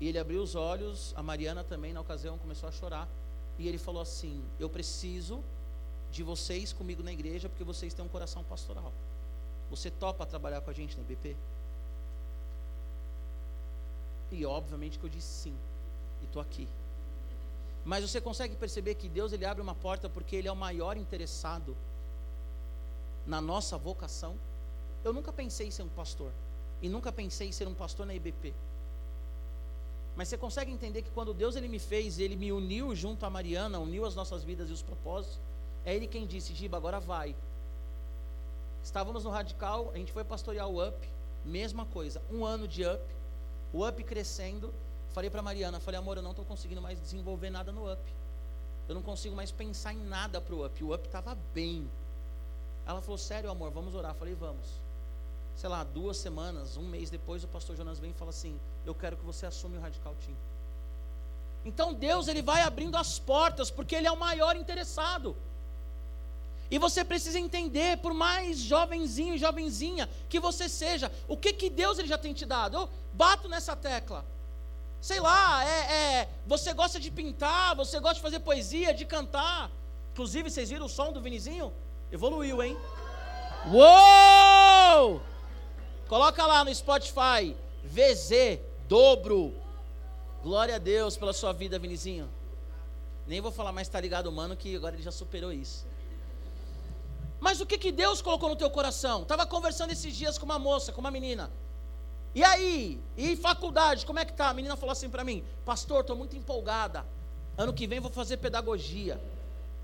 [0.00, 3.06] E ele abriu os olhos, a Mariana também na ocasião começou a chorar.
[3.58, 5.44] E ele falou assim: Eu preciso
[6.10, 8.90] de vocês comigo na igreja porque vocês têm um coração pastoral.
[9.70, 11.36] Você topa trabalhar com a gente na IBP?
[14.32, 15.54] E obviamente que eu disse sim.
[16.22, 16.66] E estou aqui.
[17.84, 20.96] Mas você consegue perceber que Deus ele abre uma porta porque ele é o maior
[20.96, 21.76] interessado
[23.26, 24.34] na nossa vocação.
[25.04, 26.32] Eu nunca pensei em ser um pastor.
[26.80, 28.54] E nunca pensei em ser um pastor na IBP.
[30.16, 33.30] Mas você consegue entender que quando Deus ele me fez, ele me uniu junto a
[33.30, 35.38] Mariana, uniu as nossas vidas e os propósitos,
[35.84, 37.34] é ele quem disse: Giba, agora vai.
[38.82, 40.94] Estávamos no Radical, a gente foi pastorear o UP,
[41.44, 43.00] mesma coisa, um ano de UP,
[43.72, 44.72] o UP crescendo.
[45.12, 48.00] Falei para Mariana, falei, amor, eu não estou conseguindo mais desenvolver nada no UP.
[48.88, 50.84] Eu não consigo mais pensar em nada para o UP.
[50.84, 51.88] O UP estava bem.
[52.86, 54.14] Ela falou, sério, amor, vamos orar.
[54.14, 54.80] falei, vamos.
[55.56, 58.94] Sei lá, duas semanas, um mês depois, o pastor Jonas vem e fala assim: Eu
[58.94, 60.36] quero que você assume o Radical Team.
[61.64, 65.36] Então Deus ele vai abrindo as portas, porque Ele é o maior interessado.
[66.72, 71.98] E você precisa entender, por mais jovenzinho, jovenzinha que você seja, o que que Deus
[71.98, 72.78] ele já tem te dado.
[72.78, 74.24] Eu bato nessa tecla.
[74.98, 79.70] Sei lá, é, é, você gosta de pintar, você gosta de fazer poesia, de cantar.
[80.12, 81.74] Inclusive, vocês viram o som do Vinizinho?
[82.10, 82.74] Evoluiu, hein?
[83.66, 85.20] Uou!
[86.08, 87.54] Coloca lá no Spotify,
[87.84, 89.54] VZ, dobro.
[90.42, 92.30] Glória a Deus pela sua vida, Vinizinho.
[93.26, 95.91] Nem vou falar mais tá ligado, mano, que agora ele já superou isso.
[97.42, 99.22] Mas o que, que Deus colocou no teu coração?
[99.22, 101.50] Estava conversando esses dias com uma moça, com uma menina.
[102.32, 103.00] E aí?
[103.16, 104.50] E faculdade, como é que tá?
[104.50, 107.04] A menina falou assim para mim: Pastor, estou muito empolgada.
[107.58, 109.20] Ano que vem vou fazer pedagogia.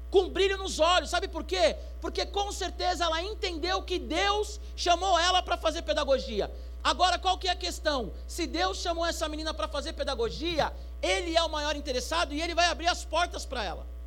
[0.09, 1.77] Com brilho nos olhos, sabe por quê?
[2.01, 6.49] Porque com certeza ela entendeu que Deus chamou ela para fazer pedagogia.
[6.83, 8.13] Agora, qual que é a questão?
[8.29, 12.55] Se Deus chamou essa menina para fazer pedagogia, Ele é o maior interessado e Ele
[12.55, 13.98] vai abrir as portas para ela.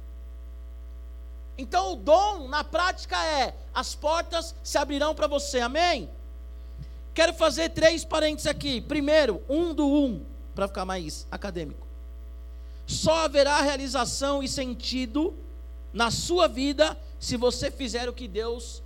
[1.61, 6.09] Então o dom na prática é: as portas se abrirão para você, amém?
[7.13, 8.81] Quero fazer três parênteses aqui.
[8.81, 11.85] Primeiro, um do um, para ficar mais acadêmico.
[12.87, 15.35] Só haverá realização e sentido
[15.93, 18.81] na sua vida se você fizer o que Deus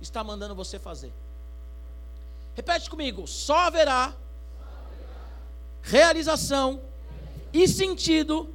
[0.00, 1.12] está mandando você fazer.
[2.56, 4.12] Repete comigo: só haverá
[5.80, 6.80] realização
[7.52, 8.52] e sentido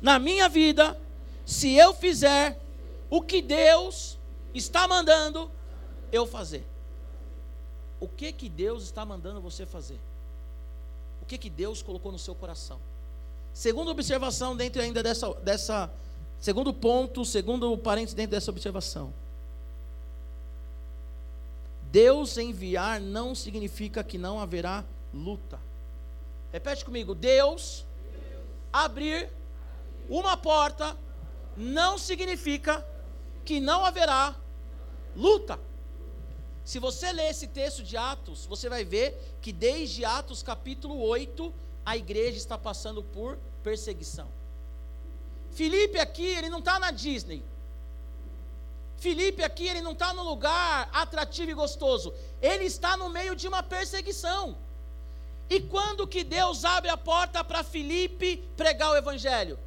[0.00, 0.96] na minha vida
[1.44, 2.56] se eu fizer
[3.10, 4.18] o que Deus
[4.54, 5.50] está mandando
[6.12, 6.66] eu fazer.
[8.00, 9.98] O que que Deus está mandando você fazer?
[11.22, 12.80] O que que Deus colocou no seu coração?
[13.52, 15.90] Segunda observação dentro ainda dessa, dessa
[16.38, 19.12] segundo ponto, segundo parênteses dentro dessa observação.
[21.90, 25.58] Deus enviar não significa que não haverá luta.
[26.52, 27.84] Repete comigo: Deus
[28.72, 29.28] abrir
[30.08, 30.96] uma porta
[31.56, 32.86] não significa
[33.48, 34.36] que não haverá
[35.16, 35.58] luta.
[36.66, 41.54] Se você ler esse texto de Atos, você vai ver que desde Atos capítulo 8,
[41.82, 44.28] a igreja está passando por perseguição.
[45.52, 47.42] Felipe aqui, ele não está na Disney.
[48.98, 52.12] Felipe aqui, ele não está no lugar atrativo e gostoso.
[52.42, 54.58] Ele está no meio de uma perseguição.
[55.48, 59.58] E quando que Deus abre a porta para Felipe pregar o evangelho?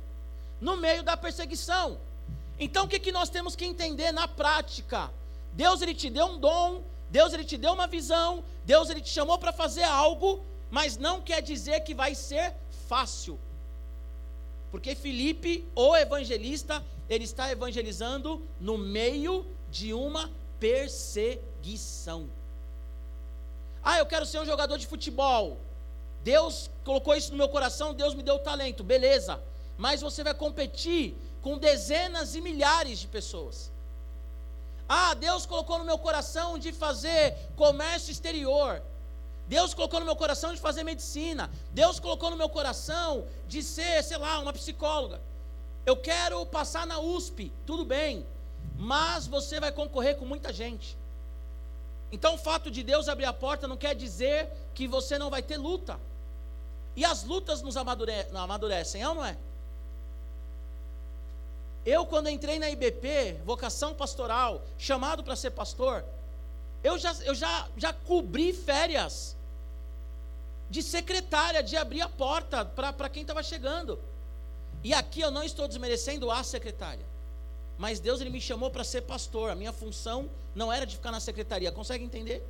[0.60, 2.00] No meio da perseguição.
[2.64, 5.12] Então o que, que nós temos que entender na prática?
[5.52, 9.10] Deus ele te deu um dom, Deus ele te deu uma visão, Deus ele te
[9.10, 12.54] chamou para fazer algo, mas não quer dizer que vai ser
[12.88, 13.40] fácil.
[14.70, 22.30] Porque Felipe, o evangelista, ele está evangelizando no meio de uma perseguição.
[23.84, 25.58] Ah, eu quero ser um jogador de futebol.
[26.24, 29.42] Deus colocou isso no meu coração, Deus me deu talento, beleza.
[29.80, 33.72] Mas você vai competir com dezenas e milhares de pessoas.
[34.88, 38.82] Ah, Deus colocou no meu coração de fazer comércio exterior.
[39.48, 41.50] Deus colocou no meu coração de fazer medicina.
[41.72, 45.22] Deus colocou no meu coração de ser, sei lá, uma psicóloga.
[45.86, 48.26] Eu quero passar na USP, tudo bem.
[48.78, 50.98] Mas você vai concorrer com muita gente.
[52.12, 55.42] Então o fato de Deus abrir a porta não quer dizer que você não vai
[55.42, 56.00] ter luta.
[56.96, 59.38] E as lutas nos amadurecem, é ou não é?
[61.86, 66.06] Eu, quando entrei na IBP, vocação pastoral, chamado para ser pastor,
[66.84, 69.36] eu já, eu já, já cobri férias
[70.70, 74.00] de secretária, de abrir a porta para quem estava chegando.
[74.84, 77.06] E aqui eu não estou desmerecendo a secretária.
[77.78, 79.50] Mas Deus ele me chamou para ser pastor.
[79.50, 81.72] A minha função não era de ficar na secretaria.
[81.72, 82.44] Consegue entender?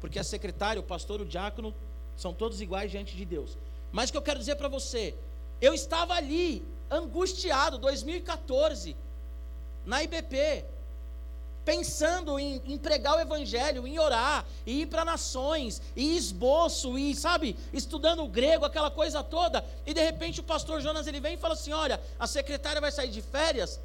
[0.00, 1.74] Porque a secretária, o pastor, o diácono
[2.16, 3.56] são todos iguais diante de Deus.
[3.90, 5.14] Mas o que eu quero dizer para você,
[5.60, 8.96] eu estava ali angustiado, 2014,
[9.84, 10.64] na IBP,
[11.64, 17.14] pensando em, em pregar o evangelho, em orar, e ir para nações, e esboço, e
[17.14, 21.34] sabe, estudando o grego, aquela coisa toda, e de repente o pastor Jonas ele vem
[21.34, 23.78] e fala assim: olha, a secretária vai sair de férias.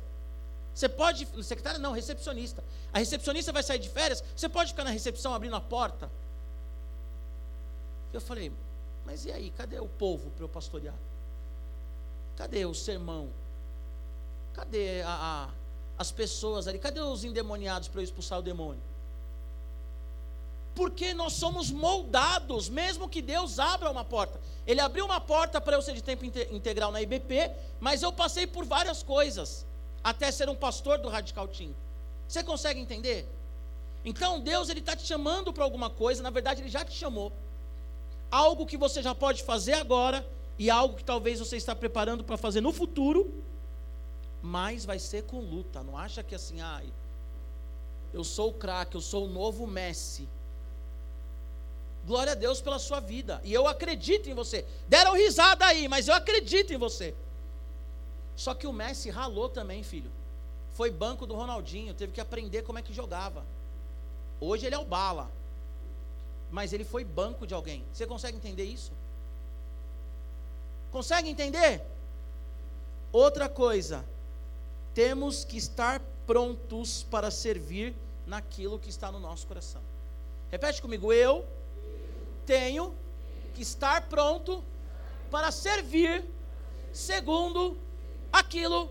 [0.73, 2.63] Você pode, secretária não, recepcionista.
[2.91, 6.09] A recepcionista vai sair de férias, você pode ficar na recepção abrindo a porta?
[8.13, 8.51] Eu falei,
[9.05, 10.95] mas e aí, cadê o povo para eu pastorear?
[12.35, 13.29] Cadê o sermão?
[14.53, 15.49] Cadê a, a,
[15.97, 16.79] as pessoas ali?
[16.79, 18.81] Cadê os endemoniados para eu expulsar o demônio?
[20.75, 24.39] Porque nós somos moldados, mesmo que Deus abra uma porta.
[24.65, 28.47] Ele abriu uma porta para eu ser de tempo integral na IBP, mas eu passei
[28.47, 29.65] por várias coisas,
[30.03, 31.75] até ser um pastor do Radical Team.
[32.27, 33.27] Você consegue entender?
[34.03, 37.31] Então Deus ele está te chamando para alguma coisa, na verdade Ele já te chamou.
[38.31, 40.25] Algo que você já pode fazer agora
[40.57, 43.33] e algo que talvez você está preparando para fazer no futuro,
[44.41, 45.81] mas vai ser com luta.
[45.83, 46.91] Não acha que assim, ai,
[48.13, 50.27] eu sou o craque, eu sou o novo Messi.
[52.05, 53.41] Glória a Deus pela sua vida.
[53.43, 54.65] E eu acredito em você.
[54.87, 57.15] Deram risada aí, mas eu acredito em você.
[58.35, 60.11] Só que o Messi ralou também, filho.
[60.73, 63.45] Foi banco do Ronaldinho, teve que aprender como é que jogava.
[64.39, 65.31] Hoje ele é o bala.
[66.51, 67.83] Mas ele foi banco de alguém.
[67.93, 68.91] Você consegue entender isso?
[70.93, 71.81] Consegue entender?
[73.11, 74.05] Outra coisa,
[74.93, 77.95] temos que estar prontos para servir
[78.27, 79.81] naquilo que está no nosso coração.
[80.51, 81.47] Repete comigo, eu
[82.45, 82.93] tenho
[83.55, 84.63] que estar pronto
[85.31, 86.23] para servir
[86.93, 87.75] segundo
[88.31, 88.87] aquilo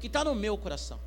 [0.00, 0.98] que está no meu coração.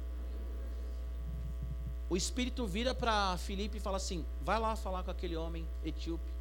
[2.08, 6.32] O Espírito vira para Filipe e fala assim: vai lá falar com aquele homem etíope,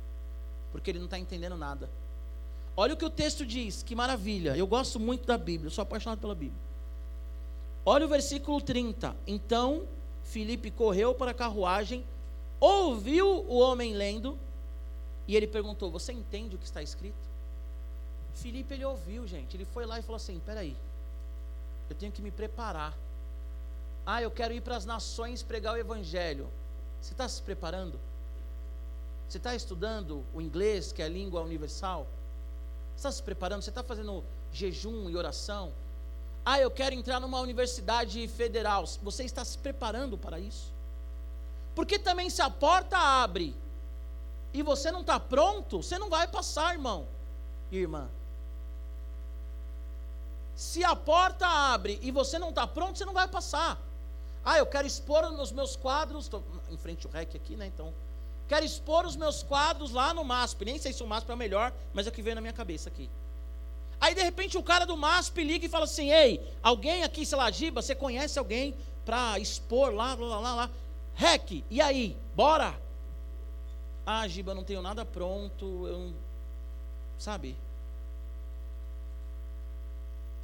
[0.70, 1.88] porque ele não está entendendo nada.
[2.76, 4.56] Olha o que o texto diz, que maravilha.
[4.56, 6.60] Eu gosto muito da Bíblia, sou apaixonado pela Bíblia.
[7.87, 9.14] Olha o versículo 30.
[9.26, 9.87] Então
[10.24, 12.04] Filipe correu para a carruagem,
[12.58, 14.38] ouviu o homem lendo
[15.28, 17.14] e ele perguntou: Você entende o que está escrito?
[18.34, 19.56] Filipe ele ouviu, gente.
[19.56, 20.76] Ele foi lá e falou assim: Peraí,
[21.88, 22.96] eu tenho que me preparar.
[24.06, 26.48] Ah, eu quero ir para as nações pregar o evangelho.
[27.00, 27.98] Você está se preparando?
[29.28, 32.06] Você está estudando o inglês, que é a língua universal?
[32.94, 33.62] Você está se preparando?
[33.62, 35.72] Você está fazendo jejum e oração?
[36.44, 38.85] Ah, eu quero entrar numa universidade federal.
[39.02, 40.72] Você está se preparando para isso?
[41.74, 43.57] Porque também se a porta abre
[44.52, 47.09] e você não está pronto, você não vai passar, irmão,
[47.72, 48.09] irmã.
[50.54, 53.80] Se a porta abre e você não está pronto, você não vai passar.
[54.44, 57.66] Ah, eu quero expor os meus quadros, estou em frente ao REC aqui, né?
[57.66, 57.92] Então,
[58.48, 60.64] quero expor os meus quadros lá no MASP.
[60.64, 62.52] Nem sei se o MASP é o melhor, mas é o que veio na minha
[62.52, 63.09] cabeça aqui.
[64.00, 67.38] Aí de repente o cara do MASP liga e fala assim: Ei, alguém aqui, sei
[67.38, 70.70] lá, Giba, você conhece alguém para expor lá, lá, lá, lá?
[71.14, 72.16] REC, e aí?
[72.35, 72.78] Bora!
[74.04, 76.14] Ah, Giba, eu não tenho nada pronto, eu não.
[77.18, 77.57] Sabe?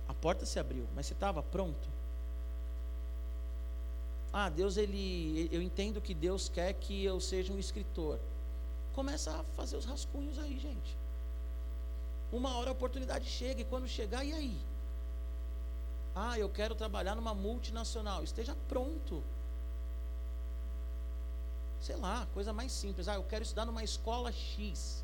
[0.08, 1.89] A porta se abriu, mas você estava pronto?
[4.32, 5.48] Ah, Deus, ele.
[5.50, 8.18] Eu entendo que Deus quer que eu seja um escritor.
[8.94, 10.96] Começa a fazer os rascunhos aí, gente.
[12.32, 14.58] Uma hora a oportunidade chega, e quando chegar, e aí?
[16.14, 18.22] Ah, eu quero trabalhar numa multinacional.
[18.22, 19.22] Esteja pronto
[21.80, 23.08] sei lá, coisa mais simples.
[23.08, 25.02] Ah, eu quero estudar numa escola X.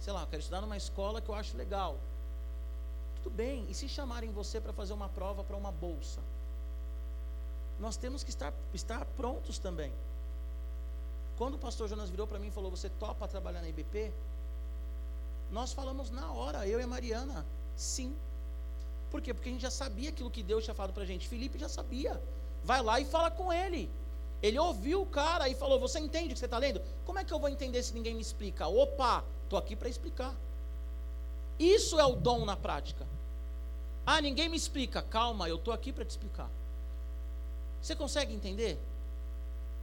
[0.00, 1.98] Sei lá, eu quero estudar numa escola que eu acho legal.
[3.16, 6.20] Tudo bem, e se chamarem você para fazer uma prova para uma bolsa?
[7.78, 9.92] Nós temos que estar, estar prontos também.
[11.36, 14.12] Quando o pastor Jonas virou para mim e falou: Você topa trabalhar na IBP?
[15.50, 17.44] Nós falamos na hora, eu e a Mariana,
[17.76, 18.14] sim.
[19.10, 19.32] Por quê?
[19.34, 21.28] Porque a gente já sabia aquilo que Deus tinha falado para a gente.
[21.28, 22.20] Felipe já sabia.
[22.64, 23.90] Vai lá e fala com ele.
[24.42, 26.80] Ele ouviu o cara e falou: Você entende o que você está lendo?
[27.04, 28.66] Como é que eu vou entender se ninguém me explica?
[28.66, 30.34] Opa, estou aqui para explicar.
[31.58, 33.06] Isso é o dom na prática.
[34.06, 35.02] Ah, ninguém me explica.
[35.02, 36.50] Calma, eu estou aqui para te explicar.
[37.84, 38.78] Você consegue entender?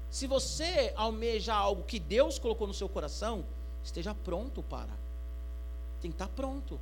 [0.10, 3.46] Se você almeja algo que Deus colocou no seu coração,
[3.84, 4.90] esteja pronto para.
[6.02, 6.80] Tem que estar pronto.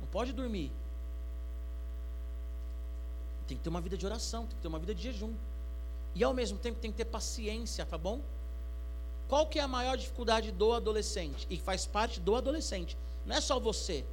[0.00, 0.70] Não pode dormir.
[3.48, 5.34] Tem que ter uma vida de oração, tem que ter uma vida de jejum.
[6.14, 8.20] E ao mesmo tempo tem que ter paciência, tá bom?
[9.28, 11.44] Qual que é a maior dificuldade do adolescente?
[11.50, 12.96] E faz parte do adolescente.
[13.26, 14.04] Não é só você.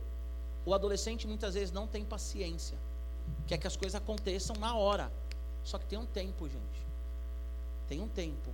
[0.65, 2.75] O adolescente muitas vezes não tem paciência.
[3.45, 5.11] Quer que as coisas aconteçam na hora.
[5.67, 6.81] Só que tem um tempo, gente.
[7.89, 8.51] Tem um tempo.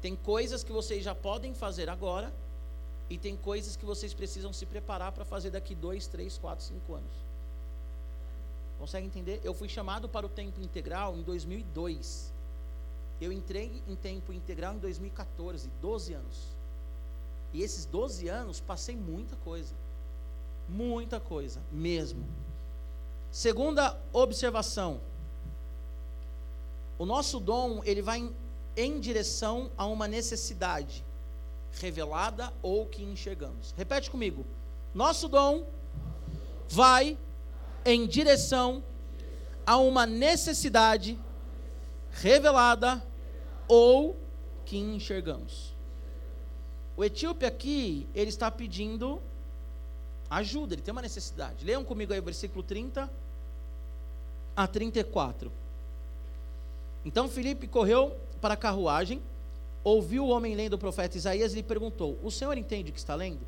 [0.00, 2.32] Tem coisas que vocês já podem fazer agora.
[3.10, 6.94] E tem coisas que vocês precisam se preparar para fazer daqui dois, três, quatro, cinco
[6.94, 7.12] anos.
[8.78, 9.40] Consegue entender?
[9.42, 12.32] Eu fui chamado para o tempo integral em 2002.
[13.20, 16.46] Eu entrei em tempo integral em 2014, 12 anos.
[17.52, 19.74] E esses 12 anos passei muita coisa.
[20.68, 22.24] Muita coisa, mesmo.
[23.32, 25.00] Segunda observação.
[26.98, 28.36] O nosso dom, ele vai em,
[28.76, 31.04] em direção a uma necessidade
[31.72, 33.74] revelada ou que enxergamos.
[33.76, 34.44] Repete comigo.
[34.94, 35.66] Nosso dom
[36.68, 37.18] vai
[37.84, 38.82] em direção
[39.66, 41.18] a uma necessidade
[42.10, 43.02] revelada
[43.66, 44.16] ou
[44.64, 45.74] que enxergamos.
[46.96, 49.20] O etíope aqui, ele está pedindo
[50.28, 51.64] ajuda, ele tem uma necessidade.
[51.64, 53.10] Leiam comigo aí o versículo 30
[54.54, 55.50] a 34.
[57.04, 59.20] Então Filipe correu para a carruagem,
[59.82, 62.98] ouviu o homem lendo o profeta Isaías e lhe perguntou: O senhor entende o que
[62.98, 63.40] está lendo?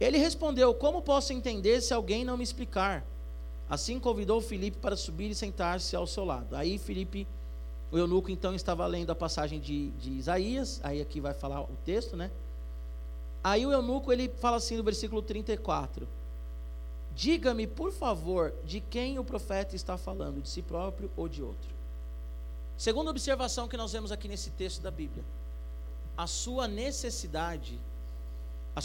[0.00, 3.04] Ele respondeu: Como posso entender se alguém não me explicar?
[3.68, 6.54] Assim convidou Filipe para subir e sentar-se ao seu lado.
[6.54, 7.26] Aí Filipe,
[7.90, 11.76] o eunuco, então estava lendo a passagem de, de Isaías, aí aqui vai falar o
[11.84, 12.30] texto, né?
[13.42, 16.06] Aí o eunuco ele fala assim no versículo 34:
[17.14, 21.81] Diga-me, por favor, de quem o profeta está falando, de si próprio ou de outro?
[22.76, 25.24] Segunda observação que nós vemos aqui nesse texto da Bíblia,
[26.16, 27.78] a sua necessidade,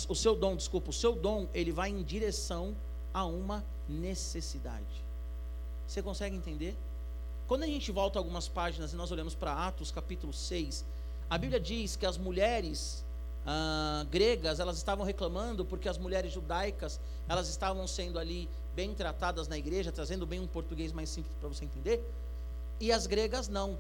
[0.08, 2.76] o seu dom, desculpa, o seu dom, ele vai em direção
[3.14, 5.06] a uma necessidade.
[5.88, 6.78] Você consegue entender?
[7.48, 10.86] Quando a gente volta algumas páginas e nós olhamos para Atos capítulo 6,
[11.30, 13.06] a Bíblia diz que as mulheres
[13.46, 19.48] ah, gregas, elas estavam reclamando porque as mulheres judaicas, elas estavam sendo ali bem tratadas
[19.48, 22.06] na igreja, trazendo bem um português mais simples para você entender,
[22.80, 23.78] e as gregas não.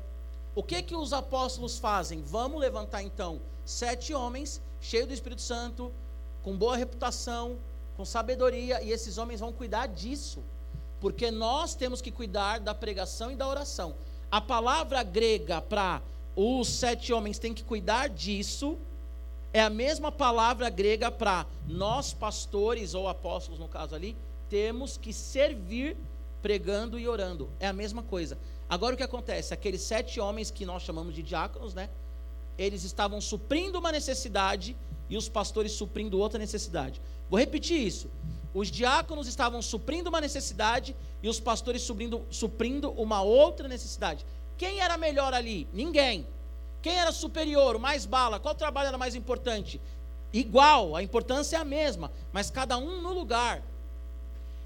[0.55, 2.21] O que que os apóstolos fazem?
[2.21, 5.91] Vamos levantar então sete homens cheios do Espírito Santo,
[6.43, 7.57] com boa reputação,
[7.95, 10.43] com sabedoria, e esses homens vão cuidar disso,
[11.01, 13.95] porque nós temos que cuidar da pregação e da oração.
[14.31, 16.01] A palavra grega para
[16.35, 18.77] os sete homens tem que cuidar disso,
[19.51, 24.15] é a mesma palavra grega para nós, pastores ou apóstolos, no caso ali,
[24.49, 25.97] temos que servir
[26.41, 27.49] pregando e orando.
[27.59, 28.37] É a mesma coisa.
[28.69, 29.53] Agora o que acontece?
[29.53, 31.89] Aqueles sete homens que nós chamamos de diáconos, né?
[32.57, 34.75] Eles estavam suprindo uma necessidade
[35.09, 37.01] e os pastores suprindo outra necessidade.
[37.29, 38.09] Vou repetir isso.
[38.53, 44.25] Os diáconos estavam suprindo uma necessidade e os pastores suprindo, suprindo uma outra necessidade.
[44.57, 45.67] Quem era melhor ali?
[45.71, 46.27] Ninguém.
[46.81, 48.39] Quem era superior, mais bala?
[48.39, 49.79] Qual trabalho era mais importante?
[50.33, 53.61] Igual, a importância é a mesma, mas cada um no lugar.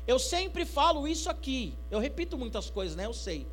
[0.07, 1.73] Eu sempre falo isso aqui.
[1.89, 3.05] Eu repito muitas coisas, né?
[3.05, 3.45] Eu sei.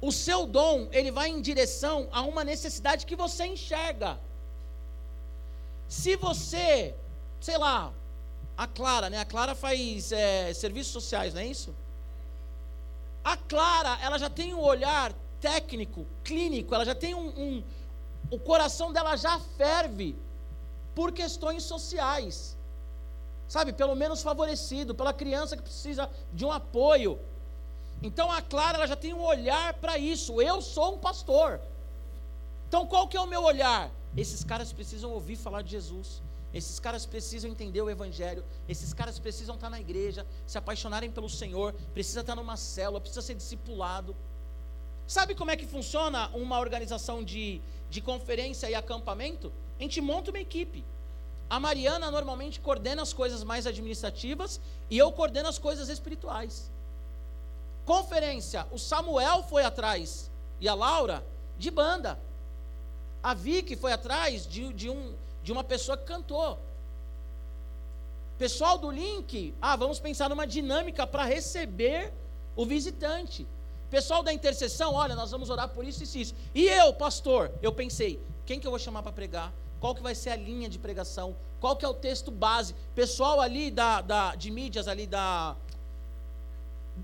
[0.00, 4.18] O seu dom, ele vai em direção a uma necessidade que você enxerga.
[5.88, 6.94] Se você
[7.40, 7.92] sei lá,
[8.56, 9.18] a Clara, né?
[9.18, 11.74] A Clara faz é, serviços sociais, não é isso?
[13.24, 17.64] A Clara, ela já tem um olhar técnico, clínico, ela já tem um, um
[18.30, 20.16] o coração dela já ferve
[20.94, 22.56] por questões sociais,
[23.46, 23.72] sabe?
[23.72, 27.18] Pelo menos favorecido, pela criança que precisa de um apoio.
[28.02, 30.40] Então a Clara ela já tem um olhar para isso.
[30.40, 31.60] Eu sou um pastor.
[32.68, 33.90] Então qual que é o meu olhar?
[34.16, 36.22] Esses caras precisam ouvir falar de Jesus.
[36.52, 38.44] Esses caras precisam entender o Evangelho.
[38.68, 41.74] Esses caras precisam estar na igreja, se apaixonarem pelo Senhor.
[41.92, 44.16] Precisa estar numa célula, precisa ser discipulado.
[45.06, 49.52] Sabe como é que funciona uma organização de, de conferência e acampamento?
[49.78, 50.84] A gente monta uma equipe.
[51.48, 56.70] A Mariana normalmente coordena as coisas mais administrativas e eu coordeno as coisas espirituais.
[57.88, 60.30] Conferência, o Samuel foi atrás
[60.60, 61.24] e a Laura
[61.56, 62.18] de banda.
[63.22, 66.58] A Vicky foi atrás de, de um de uma pessoa que cantou.
[68.36, 72.12] Pessoal do link, ah, vamos pensar numa dinâmica para receber
[72.54, 73.48] o visitante.
[73.88, 76.34] Pessoal da intercessão, olha, nós vamos orar por isso e isso.
[76.54, 79.50] E eu, pastor, eu pensei, quem que eu vou chamar para pregar?
[79.80, 81.34] Qual que vai ser a linha de pregação?
[81.58, 82.74] Qual que é o texto base?
[82.94, 85.56] Pessoal ali da, da, de mídias ali da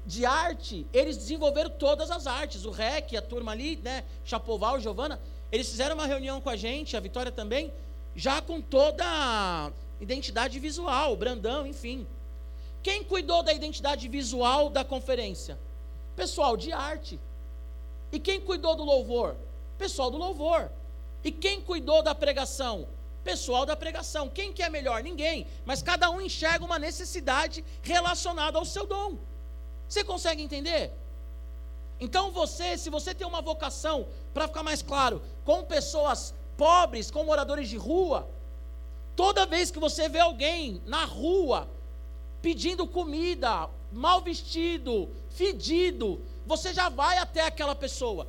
[0.07, 2.65] de arte, eles desenvolveram todas as artes.
[2.65, 5.21] O REC, a turma ali, né, Chapoval, Giovana,
[5.53, 7.73] eles fizeram uma reunião com a gente, a Vitória também,
[8.15, 9.71] já com toda a
[10.01, 12.07] identidade visual, Brandão, enfim.
[12.83, 15.59] Quem cuidou da identidade visual da conferência?
[16.15, 17.19] Pessoal de arte.
[18.13, 19.37] E quem cuidou do louvor?
[19.79, 20.71] Pessoal do louvor.
[21.25, 22.87] E quem cuidou da pregação?
[23.25, 24.29] Pessoal da pregação.
[24.29, 25.03] Quem que é melhor?
[25.03, 25.47] Ninguém.
[25.65, 29.17] Mas cada um enxerga uma necessidade relacionada ao seu dom.
[29.89, 30.93] Você consegue entender?
[32.01, 37.24] Então você, se você tem uma vocação, para ficar mais claro, com pessoas pobres, com
[37.24, 38.28] moradores de rua.
[39.14, 41.68] Toda vez que você vê alguém na rua
[42.43, 48.26] pedindo comida, mal vestido, fedido, você já vai até aquela pessoa.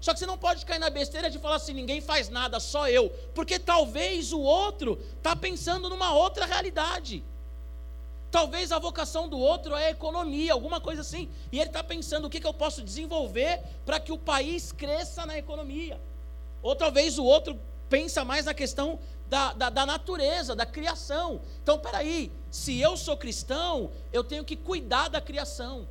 [0.00, 2.88] Só que você não pode cair na besteira de falar assim: ninguém faz nada, só
[2.88, 3.10] eu.
[3.34, 7.24] Porque talvez o outro está pensando numa outra realidade.
[8.34, 11.30] Talvez a vocação do outro é a economia, alguma coisa assim.
[11.52, 15.24] E ele está pensando o que, que eu posso desenvolver para que o país cresça
[15.24, 16.00] na economia.
[16.60, 17.56] Ou talvez o outro
[17.88, 21.42] pensa mais na questão da, da, da, natureza, da criação.
[21.62, 25.86] Então, peraí, se eu sou cristão, eu tenho que cuidar da criação.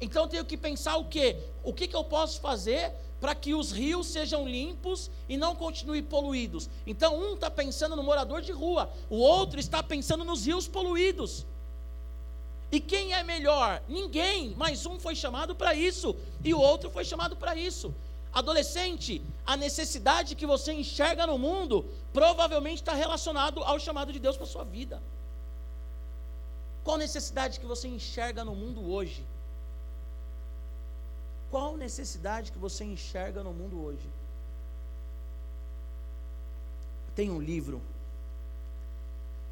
[0.00, 1.36] Então, eu tenho que pensar o quê?
[1.62, 2.90] O que, que eu posso fazer
[3.20, 6.70] para que os rios sejam limpos e não continuem poluídos.
[6.86, 11.44] Então, um está pensando no morador de rua, o outro está pensando nos rios poluídos.
[12.72, 13.82] E quem é melhor?
[13.88, 17.92] Ninguém, mas um foi chamado para isso e o outro foi chamado para isso.
[18.32, 24.36] Adolescente, a necessidade que você enxerga no mundo provavelmente está relacionado ao chamado de Deus
[24.36, 25.02] para sua vida.
[26.84, 29.24] Qual necessidade que você enxerga no mundo hoje?
[31.50, 34.08] Qual necessidade que você enxerga no mundo hoje?
[37.14, 37.82] Tem um livro,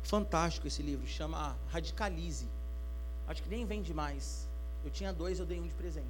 [0.05, 2.47] fantástico esse livro, chama Radicalize.
[3.27, 4.47] Acho que nem vende mais.
[4.85, 6.07] Eu tinha dois, eu dei um de presente.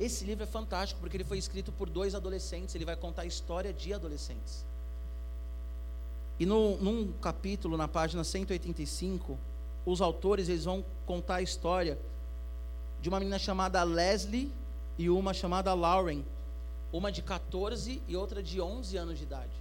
[0.00, 2.74] Esse livro é fantástico porque ele foi escrito por dois adolescentes.
[2.74, 4.64] Ele vai contar a história de adolescentes.
[6.38, 9.36] E no, num capítulo, na página 185,
[9.84, 11.98] os autores eles vão contar a história
[13.00, 14.52] de uma menina chamada Leslie
[14.96, 16.24] e uma chamada Lauren,
[16.92, 19.52] uma de 14 e outra de 11 anos de idade.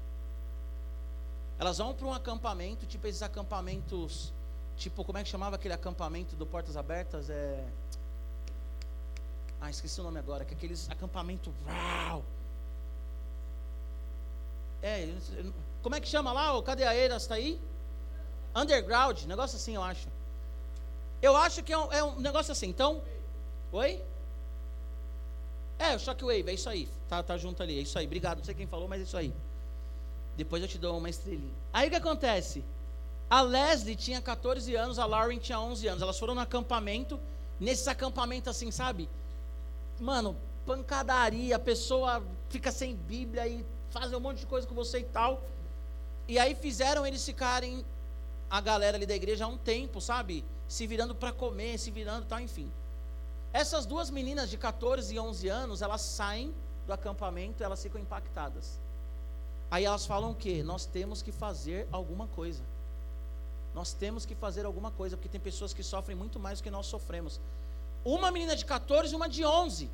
[1.59, 4.31] Elas vão para um acampamento, tipo esses acampamentos,
[4.75, 7.29] tipo, como é que chamava aquele acampamento do Portas Abertas?
[7.29, 7.63] É.
[9.59, 11.53] Ah, esqueci o nome agora, que é aqueles acampamento.
[11.67, 12.23] Uau!
[14.83, 15.11] É,
[15.81, 16.61] como é que chama lá?
[16.61, 17.23] Cadê a Eiras?
[17.23, 17.59] Está aí?
[18.55, 20.07] Underground, negócio assim, eu acho.
[21.21, 22.67] Eu acho que é um, é um negócio assim.
[22.67, 23.01] Então,
[23.71, 24.01] Oi?
[25.79, 26.89] É, o Shockwave, é isso aí.
[27.07, 28.05] Tá, tá junto ali, é isso aí.
[28.05, 29.33] Obrigado, não sei quem falou, mas é isso aí.
[30.35, 31.53] Depois eu te dou uma estrelinha.
[31.73, 32.63] Aí o que acontece?
[33.29, 36.01] A Leslie tinha 14 anos, a Lauren tinha 11 anos.
[36.01, 37.19] Elas foram no acampamento,
[37.59, 39.09] nesses acampamentos assim, sabe?
[39.99, 44.99] Mano, pancadaria, a pessoa fica sem Bíblia e faz um monte de coisa com você
[44.99, 45.43] e tal.
[46.27, 47.85] E aí fizeram eles ficarem,
[48.49, 50.43] a galera ali da igreja, há um tempo, sabe?
[50.67, 52.71] Se virando para comer, se virando e tal, enfim.
[53.57, 56.53] Essas duas meninas de 14 e 11 anos, elas saem
[56.85, 58.79] do acampamento, elas ficam impactadas.
[59.71, 60.61] Aí elas falam o quê?
[60.61, 62.61] Nós temos que fazer alguma coisa.
[63.73, 66.69] Nós temos que fazer alguma coisa, porque tem pessoas que sofrem muito mais do que
[66.69, 67.39] nós sofremos.
[68.05, 69.89] Uma menina de 14 e uma de 11.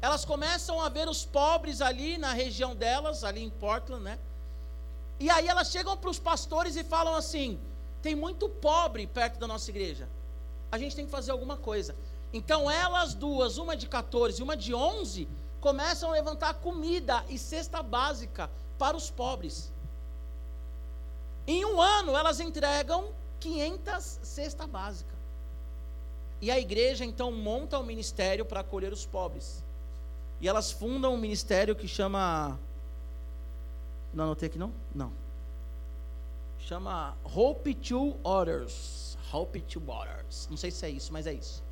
[0.00, 4.18] Elas começam a ver os pobres ali na região delas, ali em Portland, né?
[5.18, 7.60] E aí elas chegam para os pastores e falam assim:
[8.00, 10.08] tem muito pobre perto da nossa igreja.
[10.72, 11.94] A gente tem que fazer alguma coisa.
[12.32, 15.28] Então elas duas, uma de 14 e uma de 11,
[15.60, 19.72] começam a levantar comida e cesta básica para os pobres.
[21.46, 25.10] Em um ano elas entregam 500 cesta básica.
[26.40, 29.62] E a igreja então monta um ministério para acolher os pobres.
[30.40, 32.58] E elas fundam um ministério que chama.
[34.14, 34.72] Não anotei aqui não?
[34.94, 35.12] Não.
[36.60, 39.18] Chama Hope to Others.
[39.32, 40.48] Hope to Others.
[40.48, 41.62] Não sei se é isso, mas é isso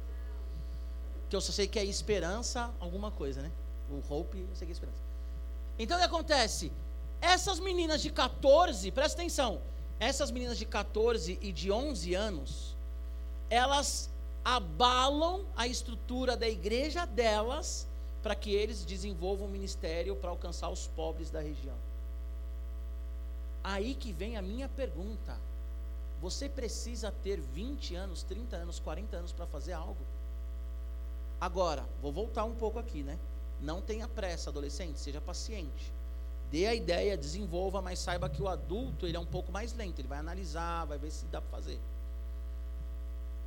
[1.28, 3.50] que eu só sei que é esperança, alguma coisa, né?
[3.90, 4.98] O hope, eu sei que é esperança.
[5.78, 6.72] Então o que acontece?
[7.20, 9.60] Essas meninas de 14, presta atenção,
[9.98, 12.76] essas meninas de 14 e de 11 anos,
[13.50, 14.08] elas
[14.44, 17.86] abalam a estrutura da igreja delas
[18.22, 21.76] para que eles desenvolvam um ministério para alcançar os pobres da região.
[23.62, 25.36] Aí que vem a minha pergunta.
[26.20, 29.98] Você precisa ter 20 anos, 30 anos, 40 anos para fazer algo?
[31.40, 33.18] Agora, vou voltar um pouco aqui, né?
[33.60, 35.92] Não tenha pressa, adolescente, seja paciente.
[36.50, 40.00] Dê a ideia, desenvolva, mas saiba que o adulto ele é um pouco mais lento,
[40.00, 41.78] ele vai analisar, vai ver se dá para fazer.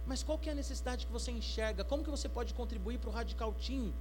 [0.05, 1.83] Mas qual que é a necessidade que você enxerga?
[1.83, 3.91] Como que você pode contribuir para o Radical Team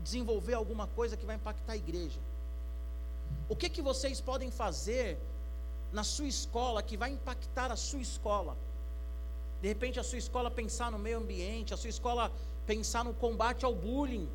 [0.00, 2.18] desenvolver alguma coisa que vai impactar a igreja?
[3.48, 5.18] O que que vocês podem fazer
[5.92, 8.56] na sua escola que vai impactar a sua escola?
[9.60, 12.30] De repente a sua escola pensar no meio ambiente, a sua escola
[12.66, 14.28] pensar no combate ao bullying.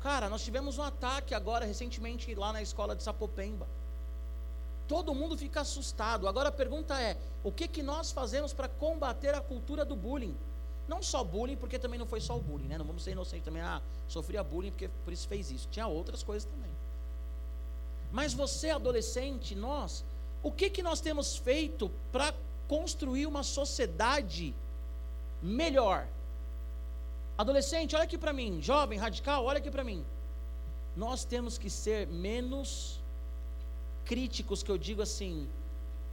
[0.00, 3.66] Cara, nós tivemos um ataque agora recentemente lá na escola de Sapopemba.
[4.88, 6.26] Todo mundo fica assustado.
[6.26, 10.36] Agora a pergunta é: o que, que nós fazemos para combater a cultura do bullying?
[10.88, 12.76] Não só bullying, porque também não foi só o bullying, né?
[12.76, 13.62] Não vamos ser inocentes também.
[13.62, 15.68] Ah, sofria bullying porque por isso fez isso.
[15.70, 16.70] Tinha outras coisas também.
[18.10, 20.04] Mas você, adolescente, nós,
[20.42, 22.34] o que, que nós temos feito para
[22.68, 24.54] construir uma sociedade
[25.40, 26.06] melhor?
[27.36, 28.60] Adolescente, olha aqui para mim.
[28.60, 30.04] Jovem, radical, olha aqui para mim.
[30.96, 33.00] Nós temos que ser menos
[34.04, 35.48] críticos, que eu digo assim,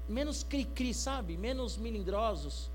[0.07, 1.35] menos cri-cri, sabe?
[1.35, 2.71] Menos milindrosos.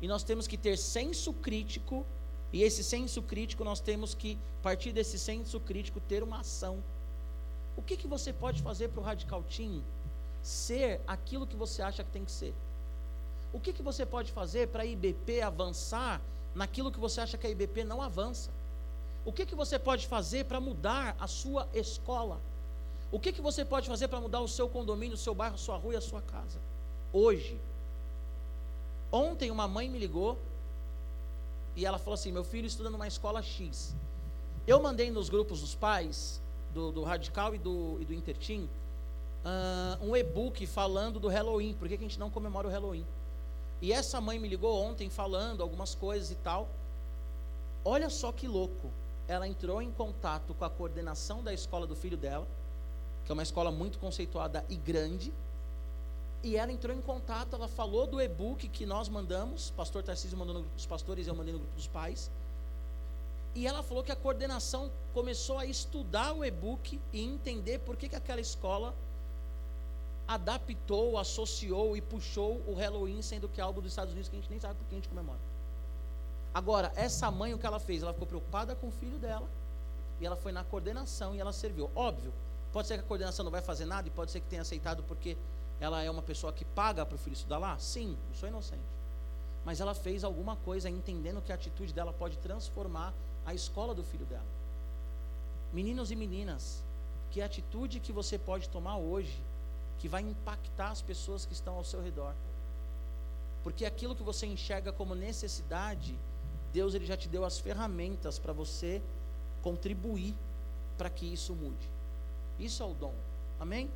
[0.00, 2.06] E nós temos que ter senso crítico.
[2.52, 6.82] E esse senso crítico, nós temos que, a partir desse senso crítico, ter uma ação.
[7.76, 9.82] O que, que você pode fazer para o Radical Team
[10.42, 12.54] ser aquilo que você acha que tem que ser?
[13.52, 16.20] O que, que você pode fazer para a IBP avançar
[16.58, 18.50] naquilo que você acha que a IBP não avança.
[19.24, 22.40] O que, que você pode fazer para mudar a sua escola?
[23.12, 25.58] O que, que você pode fazer para mudar o seu condomínio, o seu bairro, a
[25.58, 26.58] sua rua e a sua casa?
[27.12, 27.56] Hoje.
[29.10, 30.36] Ontem uma mãe me ligou
[31.76, 33.94] e ela falou assim: meu filho estuda numa escola X.
[34.66, 36.40] Eu mandei nos grupos dos pais,
[36.74, 38.68] do, do Radical e do, e do Intertim,
[39.44, 41.72] uh, um e-book falando do Halloween.
[41.74, 43.06] Por que, a gente não comemora o Halloween?
[43.80, 46.68] E essa mãe me ligou ontem falando algumas coisas e tal.
[47.84, 48.90] Olha só que louco.
[49.28, 52.46] Ela entrou em contato com a coordenação da escola do filho dela,
[53.24, 55.32] que é uma escola muito conceituada e grande.
[56.42, 60.54] E ela entrou em contato, ela falou do e-book que nós mandamos, pastor Tarcísio mandou
[60.54, 62.30] no grupo dos pastores, eu mandei no grupo dos pais.
[63.54, 68.08] E ela falou que a coordenação começou a estudar o e-book e entender por que,
[68.08, 68.94] que aquela escola
[70.28, 74.38] adaptou, associou e puxou o Halloween, sendo que é algo dos Estados Unidos que a
[74.38, 75.38] gente nem sabe por que a gente comemora.
[76.52, 78.02] Agora, essa mãe, o que ela fez?
[78.02, 79.48] Ela ficou preocupada com o filho dela
[80.20, 81.90] e ela foi na coordenação e ela serviu.
[81.96, 82.32] Óbvio,
[82.74, 85.02] pode ser que a coordenação não vai fazer nada e pode ser que tenha aceitado
[85.04, 85.34] porque
[85.80, 87.78] ela é uma pessoa que paga para o filho estudar lá?
[87.78, 88.82] Sim, não sou inocente.
[89.64, 93.14] Mas ela fez alguma coisa entendendo que a atitude dela pode transformar
[93.46, 94.46] a escola do filho dela.
[95.72, 96.82] Meninos e meninas,
[97.30, 99.47] que atitude que você pode tomar hoje
[99.98, 102.34] que vai impactar as pessoas que estão ao seu redor.
[103.62, 106.16] Porque aquilo que você enxerga como necessidade,
[106.72, 109.02] Deus ele já te deu as ferramentas para você
[109.62, 110.34] contribuir
[110.96, 111.88] para que isso mude.
[112.58, 113.14] Isso é o dom.
[113.58, 113.90] Amém?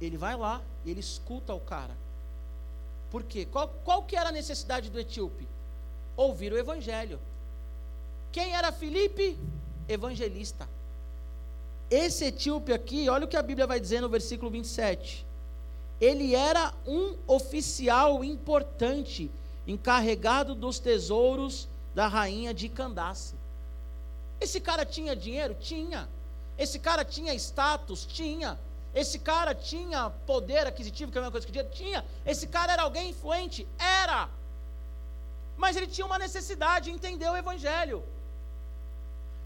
[0.00, 1.96] Ele vai lá ele escuta o cara.
[3.10, 3.46] Por quê?
[3.46, 5.46] Qual, qual que era a necessidade do etíope?
[6.16, 7.20] Ouvir o evangelho.
[8.30, 9.38] Quem era Filipe?
[9.88, 10.68] Evangelista.
[11.92, 15.26] Esse etíope aqui, olha o que a Bíblia vai dizer no versículo 27.
[16.00, 19.30] Ele era um oficial importante,
[19.66, 23.34] encarregado dos tesouros da rainha de Candace.
[24.40, 25.54] Esse cara tinha dinheiro?
[25.60, 26.08] Tinha.
[26.56, 28.06] Esse cara tinha status?
[28.06, 28.58] Tinha.
[28.94, 31.74] Esse cara tinha poder aquisitivo, que é a mesma coisa que dinheiro?
[31.74, 32.02] Tinha.
[32.24, 33.68] Esse cara era alguém influente?
[33.78, 34.30] Era.
[35.58, 38.02] Mas ele tinha uma necessidade de entender o evangelho.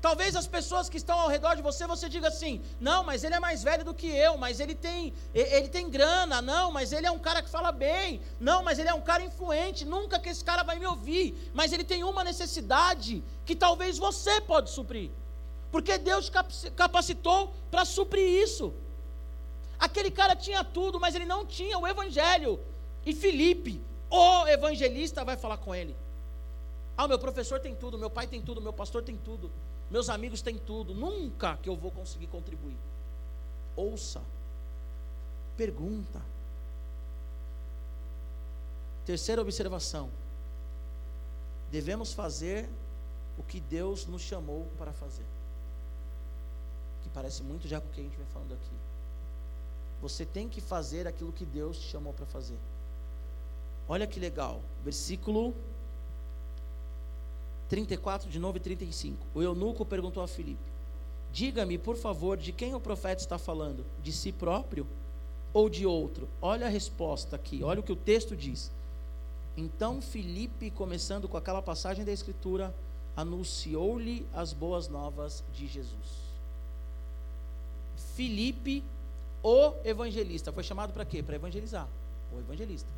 [0.07, 3.34] Talvez as pessoas que estão ao redor de você, você diga assim: não, mas ele
[3.34, 7.09] é mais velho do que eu, mas ele tem, ele tem grana, não, mas ele
[7.09, 10.28] é um cara que fala bem, não, mas ele é um cara influente, nunca que
[10.28, 15.11] esse cara vai me ouvir, mas ele tem uma necessidade que talvez você pode suprir,
[15.72, 16.30] porque Deus
[16.76, 18.72] capacitou para suprir isso.
[19.76, 22.61] Aquele cara tinha tudo, mas ele não tinha o evangelho.
[23.04, 25.96] E Felipe, o evangelista, vai falar com ele.
[26.96, 29.50] Ah, meu professor tem tudo, meu pai tem tudo, meu pastor tem tudo.
[29.91, 32.76] Meus amigos têm tudo, nunca que eu vou conseguir contribuir.
[33.76, 34.22] Ouça,
[35.57, 36.20] pergunta.
[39.05, 40.11] Terceira observação:
[41.70, 42.68] devemos fazer
[43.39, 45.26] o que Deus nos chamou para fazer.
[47.03, 48.76] Que parece muito já com o que a gente vem falando aqui.
[50.03, 52.59] Você tem que fazer aquilo que Deus te chamou para fazer.
[53.89, 55.55] Olha que legal, versículo
[57.69, 59.27] 34, de novo e 35.
[59.35, 60.61] O eunuco perguntou a Filipe:
[61.33, 63.85] Diga-me, por favor, de quem o profeta está falando?
[64.03, 64.87] De si próprio
[65.53, 66.29] ou de outro?
[66.41, 68.71] Olha a resposta aqui, olha o que o texto diz.
[69.57, 72.75] Então Filipe, começando com aquela passagem da Escritura,
[73.17, 76.27] anunciou-lhe as boas novas de Jesus.
[78.14, 78.85] Filipe,
[79.43, 81.23] o evangelista, foi chamado para quê?
[81.23, 81.89] Para evangelizar.
[82.33, 82.89] O evangelista.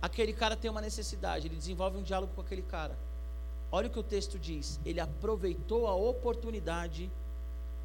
[0.00, 2.96] Aquele cara tem uma necessidade, ele desenvolve um diálogo com aquele cara.
[3.72, 4.78] Olha o que o texto diz.
[4.84, 7.10] Ele aproveitou a oportunidade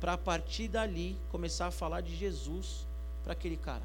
[0.02, 2.86] para a partir dali começar a falar de Jesus
[3.24, 3.84] para aquele cara.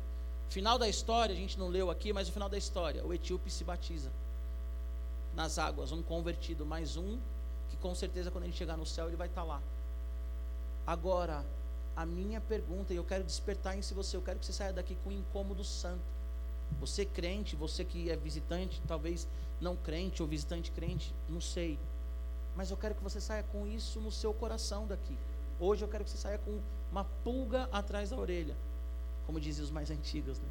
[0.50, 3.50] Final da história, a gente não leu aqui, mas o final da história, o etíope
[3.50, 4.10] se batiza
[5.34, 7.18] nas águas, um convertido, mais um
[7.70, 9.62] que com certeza quando ele chegar no céu ele vai estar tá lá.
[10.86, 11.42] Agora,
[11.96, 14.72] a minha pergunta, e eu quero despertar em si você, eu quero que você saia
[14.72, 16.02] daqui com um incômodo santo.
[16.80, 19.26] Você crente, você que é visitante, talvez
[19.60, 21.78] não crente ou visitante crente, não sei.
[22.56, 25.16] Mas eu quero que você saia com isso no seu coração daqui.
[25.58, 28.54] Hoje eu quero que você saia com uma pulga atrás da orelha,
[29.26, 30.48] como dizem os mais antigos, né?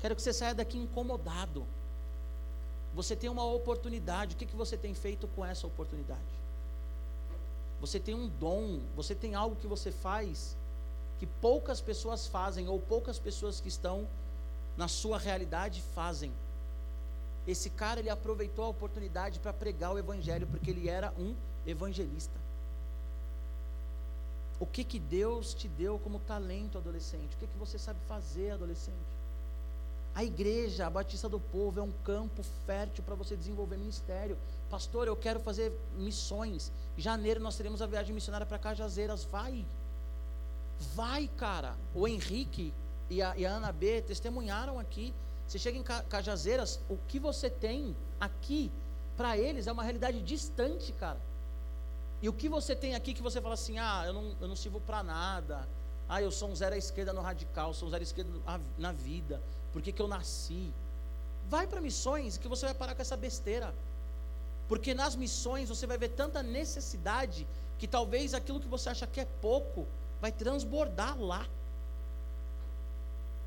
[0.00, 1.66] Quero que você saia daqui incomodado.
[2.94, 4.34] Você tem uma oportunidade.
[4.34, 6.20] O que, que você tem feito com essa oportunidade?
[7.80, 10.56] Você tem um dom, você tem algo que você faz
[11.18, 14.06] que poucas pessoas fazem, ou poucas pessoas que estão
[14.76, 16.32] na sua realidade fazem.
[17.46, 21.34] Esse cara ele aproveitou a oportunidade para pregar o evangelho, porque ele era um
[21.66, 22.38] evangelista.
[24.60, 27.34] O que que Deus te deu como talento, adolescente?
[27.34, 29.18] O que que você sabe fazer, adolescente?
[30.14, 34.36] A igreja, a Batista do Povo, é um campo fértil para você desenvolver ministério.
[34.68, 36.72] Pastor, eu quero fazer missões.
[36.96, 39.22] Janeiro nós teremos a viagem missionária para Cajazeiras.
[39.22, 39.64] Vai.
[40.94, 41.76] Vai, cara.
[41.94, 42.74] O Henrique
[43.08, 45.14] e a, e a Ana B testemunharam aqui.
[45.48, 48.70] Você chega em Cajazeiras, o que você tem aqui,
[49.16, 51.18] para eles, é uma realidade distante, cara.
[52.20, 54.54] E o que você tem aqui que você fala assim: ah, eu não, eu não
[54.54, 55.66] sirvo para nada.
[56.06, 58.30] Ah, eu sou um zero à esquerda no radical, sou um zero à esquerda
[58.76, 59.40] na vida.
[59.72, 60.72] Por que, que eu nasci?
[61.48, 63.74] Vai para missões que você vai parar com essa besteira.
[64.68, 67.46] Porque nas missões você vai ver tanta necessidade
[67.78, 69.86] que talvez aquilo que você acha que é pouco
[70.20, 71.46] vai transbordar lá.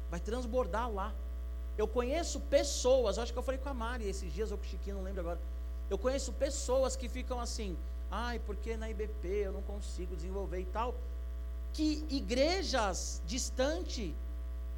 [0.10, 1.14] Vai transbordar lá.
[1.78, 4.68] Eu conheço pessoas, acho que eu falei com a Mari esses dias, ou com o
[4.68, 5.40] Chiquinho, não lembro agora.
[5.90, 7.78] Eu conheço pessoas que ficam assim,
[8.10, 10.96] ai, porque na IBP eu não consigo desenvolver e tal.
[11.74, 14.14] Que igrejas distantes,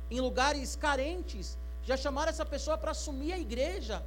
[0.09, 4.03] em lugares carentes, já chamaram essa pessoa para assumir a igreja,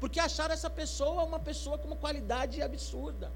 [0.00, 3.30] porque acharam essa pessoa uma pessoa com uma qualidade absurda.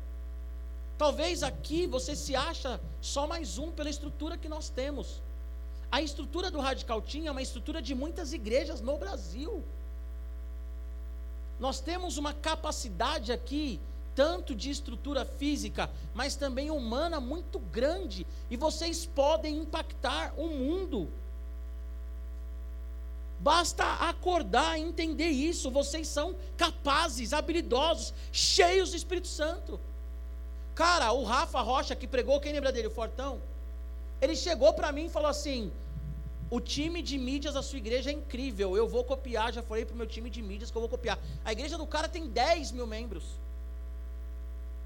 [0.99, 5.23] Talvez aqui você se acha só mais um pela estrutura que nós temos.
[5.91, 9.65] A estrutura do Radical Team é uma estrutura de muitas igrejas no Brasil.
[11.59, 13.81] Nós temos uma capacidade aqui
[14.15, 21.09] tanto de estrutura física, mas também humana muito grande, e vocês podem impactar o mundo.
[23.39, 25.71] Basta acordar e entender isso.
[25.71, 29.79] Vocês são capazes, habilidosos, cheios do Espírito Santo.
[30.75, 32.89] Cara, o Rafa Rocha que pregou, quem lembra dele?
[32.89, 33.41] O Fortão.
[34.21, 35.73] Ele chegou para mim e falou assim:
[36.51, 38.77] o time de mídias da sua igreja é incrível.
[38.77, 41.19] Eu vou copiar, já falei para o meu time de mídias que eu vou copiar.
[41.45, 43.25] A igreja do cara tem 10 mil membros.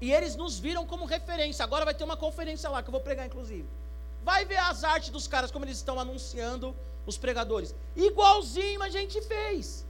[0.01, 1.63] E eles nos viram como referência.
[1.63, 3.65] Agora vai ter uma conferência lá, que eu vou pregar, inclusive.
[4.23, 6.75] Vai ver as artes dos caras, como eles estão anunciando
[7.05, 7.73] os pregadores.
[7.95, 9.85] Igualzinho a gente fez.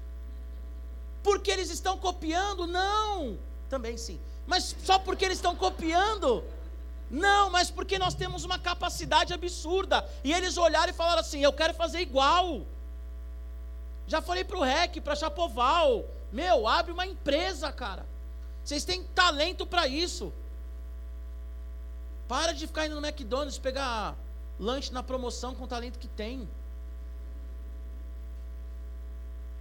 [1.24, 2.68] Porque eles estão copiando?
[2.68, 3.38] Não.
[3.70, 4.20] Também sim.
[4.46, 6.44] Mas só porque eles estão copiando?
[7.14, 10.04] Não, mas porque nós temos uma capacidade absurda.
[10.24, 12.66] E eles olharam e falaram assim: eu quero fazer igual.
[14.08, 16.06] Já falei para o REC, para Chapoval.
[16.32, 18.04] Meu, abre uma empresa, cara.
[18.66, 20.34] Vocês têm talento para isso.
[22.28, 24.16] Para de ficar indo no McDonald's pegar
[24.60, 26.50] lanche na promoção com o talento que tem.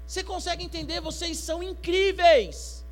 [0.06, 1.02] Você consegue entender?
[1.02, 2.82] Vocês são incríveis.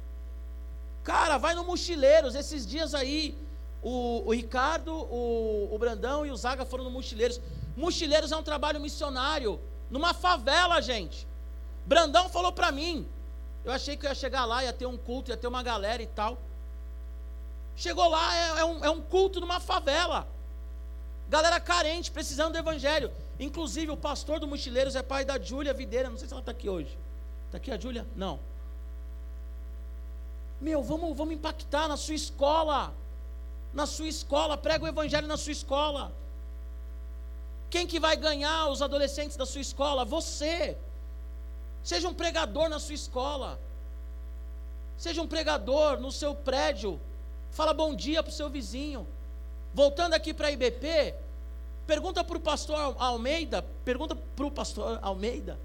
[1.02, 2.34] Cara, vai no Mochileiros.
[2.34, 3.34] Esses dias aí,
[3.82, 7.40] o, o Ricardo, o, o Brandão e o Zaga foram no Mochileiros.
[7.76, 9.60] Mochileiros é um trabalho missionário.
[9.90, 11.26] Numa favela, gente.
[11.86, 13.08] Brandão falou para mim.
[13.64, 16.02] Eu achei que eu ia chegar lá, ia ter um culto, ia ter uma galera
[16.02, 16.38] e tal.
[17.76, 20.28] Chegou lá, é, é, um, é um culto numa favela.
[21.28, 23.10] Galera carente, precisando do evangelho.
[23.38, 26.10] Inclusive, o pastor do Mochileiros é pai da Júlia Videira.
[26.10, 26.98] Não sei se ela está aqui hoje.
[27.46, 28.06] Está aqui a Júlia?
[28.14, 28.38] Não.
[30.60, 32.92] Meu, vamos, vamos impactar na sua escola.
[33.72, 34.56] Na sua escola.
[34.56, 36.12] Prega o evangelho na sua escola.
[37.68, 40.04] Quem que vai ganhar os adolescentes da sua escola?
[40.04, 40.76] Você.
[41.82, 43.58] Seja um pregador na sua escola.
[44.98, 47.00] Seja um pregador no seu prédio.
[47.52, 49.06] Fala bom dia para o seu vizinho.
[49.72, 51.14] Voltando aqui para a IBP,
[51.86, 55.58] pergunta para o pastor Almeida, pergunta para o pastor Almeida,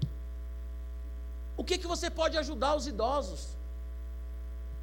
[1.56, 3.55] o que, que você pode ajudar os idosos?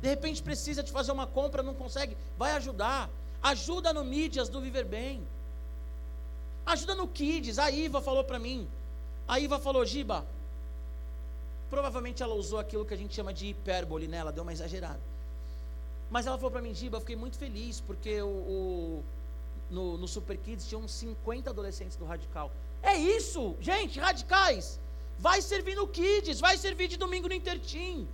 [0.04, 3.10] De repente precisa de fazer uma compra, não consegue, vai ajudar.
[3.42, 5.16] Ajuda no mídias do Viver Bem.
[6.66, 7.58] Ajuda no Kids.
[7.58, 8.68] A Iva falou para mim.
[9.28, 10.26] A Iva falou, Giba,
[11.74, 14.18] Provavelmente ela usou aquilo que a gente chama de hipérbole, né?
[14.18, 15.00] Ela deu uma exagerada.
[16.12, 19.04] Mas ela falou para mim, Giba, eu fiquei muito feliz, porque o, o
[19.72, 22.52] no, no, Super Kids tinha uns 50 adolescentes do Radical.
[22.84, 24.80] É isso, gente, radicais.
[25.18, 28.08] Vai servir no Kids, vai servir de domingo no Intertim.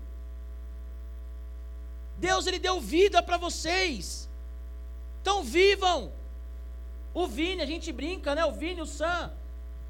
[2.19, 4.29] Deus, Ele deu vida para vocês.
[5.21, 6.11] Então vivam.
[7.13, 8.45] O Vini, a gente brinca, né?
[8.45, 9.31] O Vini, o Sam,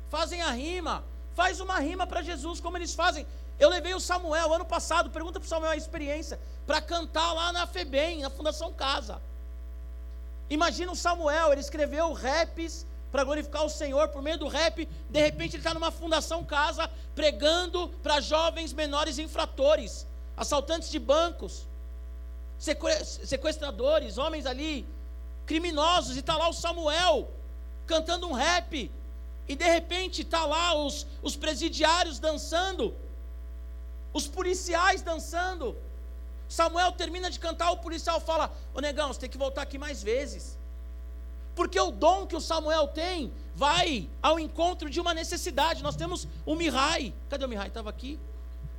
[0.10, 1.04] fazem a rima.
[1.36, 3.26] Faz uma rima para Jesus, como eles fazem.
[3.60, 7.52] Eu levei o Samuel ano passado, pergunta para o Samuel a experiência, para cantar lá
[7.52, 9.22] na FEBEM, na Fundação Casa.
[10.50, 15.20] Imagina o Samuel, ele escreveu raps para glorificar o Senhor por meio do rap, de
[15.20, 20.08] repente ele está numa Fundação Casa pregando para jovens menores infratores,
[20.38, 21.68] assaltantes de bancos,
[22.60, 24.86] sequestradores, homens ali,
[25.46, 27.32] criminosos, e está lá o Samuel
[27.88, 28.92] cantando um rap,
[29.48, 32.94] e de repente está lá os, os presidiários dançando,
[34.14, 35.76] os policiais dançando.
[36.48, 40.04] Samuel termina de cantar, o policial fala: Ô negão, você tem que voltar aqui mais
[40.04, 40.58] vezes.
[41.56, 45.84] Porque o dom que o Samuel tem vai ao encontro de uma necessidade.
[45.84, 47.14] Nós temos o Mihai.
[47.30, 47.68] Cadê o Mihai?
[47.68, 48.20] Estava aqui?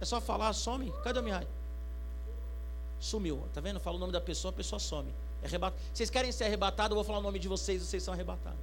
[0.01, 0.93] É só falar, some.
[1.03, 1.47] Cadê o Mihai?
[3.01, 3.43] Sumiu.
[3.55, 3.81] Tá vendo?
[3.81, 5.13] Fala o nome da pessoa, a pessoa some.
[5.43, 5.75] Arrebat...
[5.93, 6.91] Vocês querem ser arrebatados?
[6.91, 8.61] Eu vou falar o nome de vocês, vocês são arrebatados.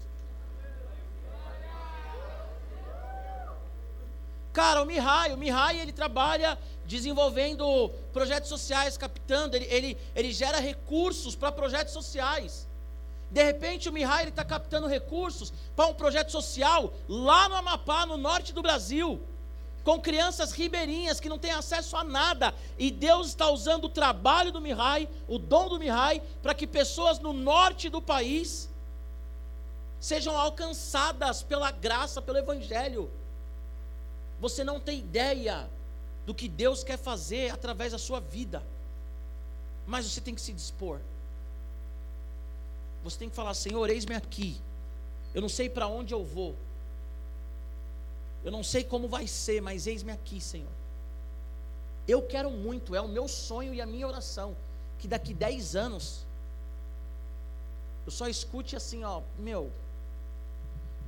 [4.54, 10.60] Cara, o Mihai, o Mihai, ele trabalha desenvolvendo projetos sociais, captando, ele, ele, ele gera
[10.60, 12.68] recursos para projetos sociais.
[13.30, 18.18] De repente o Mihai está captando recursos para um projeto social lá no Amapá, no
[18.18, 19.22] norte do Brasil
[19.88, 22.54] com crianças ribeirinhas que não têm acesso a nada.
[22.78, 27.20] E Deus está usando o trabalho do Mihai, o dom do Mihai, para que pessoas
[27.20, 28.68] no norte do país
[29.98, 33.10] sejam alcançadas pela graça, pelo Evangelho.
[34.42, 35.70] Você não tem ideia
[36.26, 38.62] do que Deus quer fazer através da sua vida,
[39.86, 41.00] mas você tem que se dispor.
[43.06, 44.60] Você tem que falar: Senhor, eis-me aqui.
[45.34, 46.58] Eu não sei para onde eu vou,
[48.44, 50.72] eu não sei como vai ser, mas eis-me aqui, Senhor.
[52.08, 54.56] Eu quero muito, é o meu sonho e a minha oração,
[55.00, 56.26] que daqui 10 anos
[58.06, 59.70] eu só escute assim, ó, meu,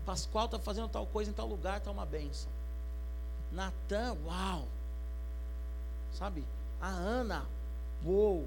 [0.06, 2.52] Pascoal está fazendo tal coisa em tal lugar, está uma benção.
[3.54, 4.68] Natan, uau.
[6.12, 6.44] Sabe?
[6.82, 7.46] A Ana,
[8.04, 8.46] uou.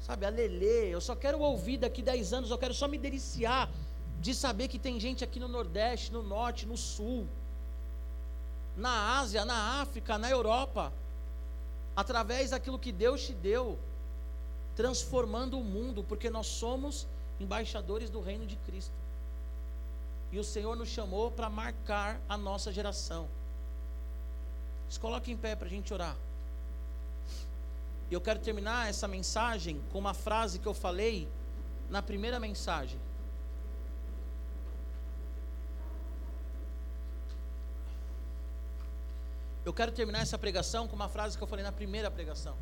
[0.00, 3.70] Sabe, a Lele, eu só quero ouvir daqui 10 anos, eu quero só me deliciar
[4.20, 7.26] de saber que tem gente aqui no Nordeste, no Norte, no Sul,
[8.76, 10.92] na Ásia, na África, na Europa,
[11.94, 13.78] através daquilo que Deus te deu,
[14.76, 17.06] transformando o mundo, porque nós somos
[17.40, 18.92] embaixadores do reino de Cristo.
[20.30, 23.28] E o Senhor nos chamou para marcar a nossa geração.
[24.88, 26.16] Se coloque em pé para a gente orar.
[28.10, 31.28] E eu quero terminar essa mensagem com uma frase que eu falei
[31.90, 32.98] na primeira mensagem.
[39.68, 42.56] Eu quero terminar essa pregação com uma frase que eu falei na primeira pregação.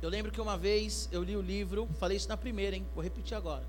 [0.00, 2.86] Eu lembro que uma vez eu li o livro, falei isso na primeira, hein?
[2.94, 3.64] Vou repetir agora.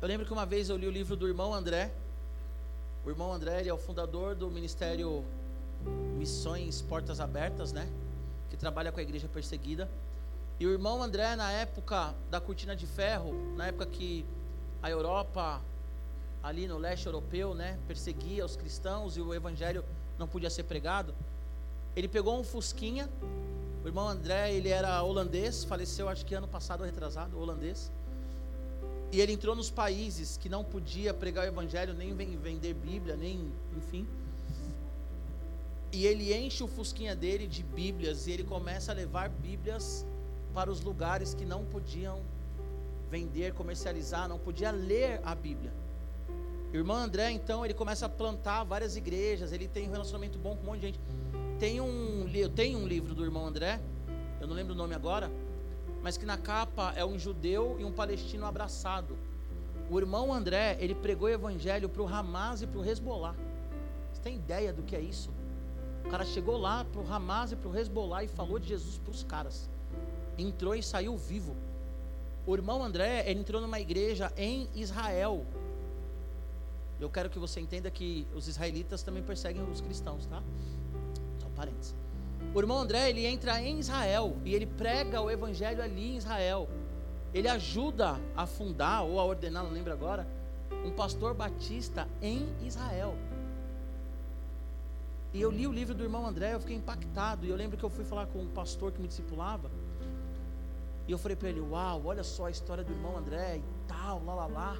[0.00, 1.92] Eu lembro que uma vez eu li o livro do irmão André.
[3.04, 5.22] O irmão André é o fundador do Ministério
[6.16, 7.86] Missões Portas Abertas, né?
[8.48, 9.86] Que trabalha com a igreja perseguida.
[10.58, 14.24] E o irmão André, na época da cortina de ferro, na época que
[14.82, 15.60] a Europa
[16.42, 19.84] ali no leste europeu, né, perseguia os cristãos e o evangelho
[20.18, 21.14] não podia ser pregado.
[21.94, 23.08] Ele pegou um fusquinha.
[23.82, 27.90] O irmão André, ele era holandês, faleceu acho que ano passado retrasado, holandês.
[29.12, 33.50] E ele entrou nos países que não podia pregar o evangelho, nem vender Bíblia, nem,
[33.76, 34.06] enfim.
[35.92, 40.06] E ele enche o fusquinha dele de Bíblias e ele começa a levar Bíblias
[40.54, 42.20] para os lugares que não podiam
[43.10, 45.72] vender, comercializar, não podia ler a Bíblia.
[46.72, 50.54] O irmão André, então, ele começa a plantar várias igrejas, ele tem um relacionamento bom
[50.54, 51.00] com um monte de gente.
[51.58, 53.80] Tem um, eu tenho um livro do irmão André,
[54.40, 55.30] eu não lembro o nome agora,
[56.00, 59.18] mas que na capa é um judeu e um palestino abraçado.
[59.90, 63.34] O irmão André, ele pregou o evangelho para o Hamas e para o Hezbollah.
[64.12, 65.30] Você tem ideia do que é isso?
[66.04, 68.96] O cara chegou lá para o Hamas e para o Hezbollah e falou de Jesus
[68.98, 69.68] para os caras.
[70.38, 71.56] Entrou e saiu vivo.
[72.46, 75.44] O irmão André, ele entrou numa igreja em Israel,
[77.00, 80.42] eu quero que você entenda que os israelitas também perseguem os cristãos, tá?
[81.40, 81.94] Só parênteses.
[82.54, 86.68] O irmão André, ele entra em Israel e ele prega o evangelho ali em Israel.
[87.32, 90.26] Ele ajuda a fundar ou a ordenar, não lembro agora,
[90.84, 93.14] um pastor batista em Israel.
[95.32, 97.46] E eu li o livro do irmão André, eu fiquei impactado.
[97.46, 99.70] E eu lembro que eu fui falar com um pastor que me discipulava.
[101.06, 104.22] E eu falei para ele: Uau, olha só a história do irmão André e tal,
[104.24, 104.76] lá, lá, lá.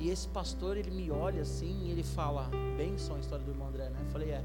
[0.00, 2.48] E esse pastor, ele me olha assim e ele fala,
[2.78, 4.00] benção a história do irmão André, né?
[4.02, 4.42] Eu falei, é.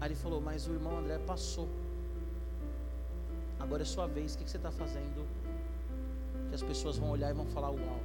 [0.00, 1.68] Aí ele falou, mas o irmão André passou.
[3.58, 5.26] Agora é sua vez, o que você está fazendo?
[6.48, 8.00] Que as pessoas vão olhar e vão falar, uau.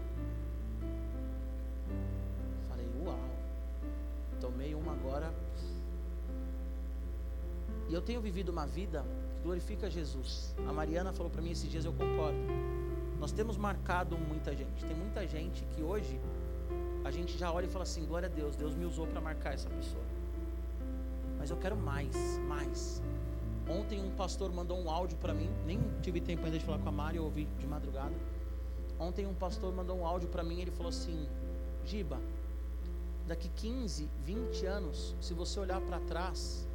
[2.70, 3.20] Falei, uau.
[4.40, 5.32] Tomei uma agora.
[7.88, 10.56] E eu tenho vivido uma vida que glorifica Jesus.
[10.68, 12.40] A Mariana falou para mim esses dias, eu concordo.
[13.22, 14.84] Nós temos marcado muita gente.
[14.84, 16.20] Tem muita gente que hoje
[17.04, 19.54] a gente já olha e fala assim: glória a Deus, Deus me usou para marcar
[19.54, 20.04] essa pessoa.
[21.38, 22.16] Mas eu quero mais,
[22.48, 23.00] mais.
[23.70, 26.90] Ontem um pastor mandou um áudio para mim, nem tive tempo ainda de falar com
[26.90, 28.16] a Mari, eu ouvi de madrugada.
[29.00, 31.28] Ontem um pastor mandou um áudio para mim, ele falou assim:
[31.86, 32.20] Giba,
[33.28, 36.68] daqui 15, 20 anos, se você olhar para trás,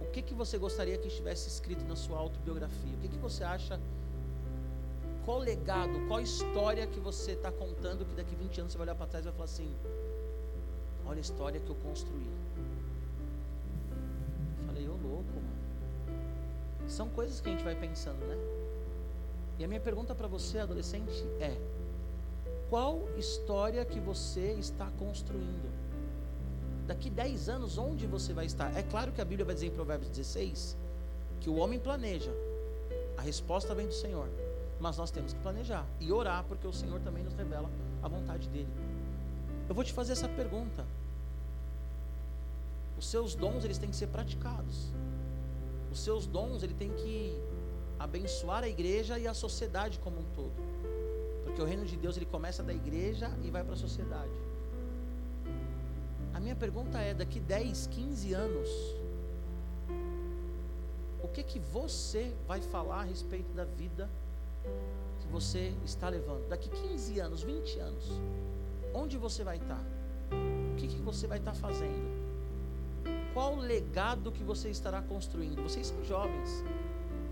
[0.00, 2.94] o que que você gostaria que estivesse escrito na sua autobiografia?
[2.94, 3.78] O que que você acha
[5.24, 8.94] qual legado, qual história que você está contando que daqui 20 anos você vai olhar
[8.94, 9.74] para trás e vai falar assim:
[11.06, 12.26] olha a história que eu construí.
[14.66, 16.88] Falei, ô louco, mano.
[16.88, 18.36] São coisas que a gente vai pensando, né?
[19.58, 21.56] E a minha pergunta para você, adolescente, é:
[22.68, 25.70] qual história que você está construindo?
[26.86, 28.76] Daqui 10 anos, onde você vai estar?
[28.76, 30.76] É claro que a Bíblia vai dizer em Provérbios 16
[31.40, 32.32] que o homem planeja,
[33.16, 34.28] a resposta vem do Senhor.
[34.80, 37.70] Mas nós temos que planejar e orar, porque o Senhor também nos revela
[38.02, 38.72] a vontade dele.
[39.68, 40.86] Eu vou te fazer essa pergunta.
[42.96, 44.90] Os seus dons, eles têm que ser praticados.
[45.92, 47.38] Os seus dons, ele tem que
[47.98, 50.52] abençoar a igreja e a sociedade como um todo.
[51.44, 54.32] Porque o reino de Deus, ele começa da igreja e vai para a sociedade.
[56.32, 58.68] A minha pergunta é: daqui 10, 15 anos,
[61.22, 64.08] o que que você vai falar a respeito da vida
[65.20, 66.48] que você está levando?
[66.48, 68.20] Daqui 15 anos, 20 anos,
[68.94, 69.84] onde você vai estar?
[70.72, 72.20] O que que você vai estar fazendo?
[73.32, 75.62] Qual o legado que você estará construindo?
[75.62, 76.64] Vocês são jovens,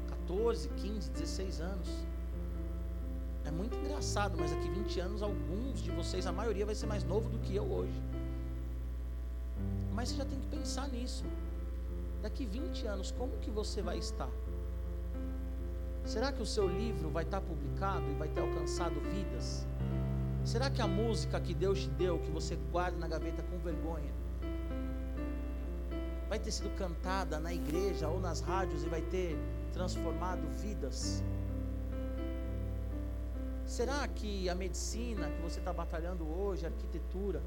[0.08, 1.88] 14, 15, 16 anos.
[3.44, 7.02] É muito engraçado, mas daqui 20 anos, alguns de vocês, a maioria vai ser mais
[7.02, 8.00] novo do que eu hoje.
[9.92, 11.24] Mas você já tem que pensar nisso.
[12.22, 14.30] Daqui 20 anos, como que você vai estar?
[16.08, 19.66] Será que o seu livro vai estar publicado e vai ter alcançado vidas?
[20.42, 24.10] Será que a música que Deus te deu, que você guarda na gaveta com vergonha,
[26.26, 29.36] vai ter sido cantada na igreja ou nas rádios e vai ter
[29.70, 31.22] transformado vidas?
[33.66, 37.42] Será que a medicina que você está batalhando hoje, arquitetura,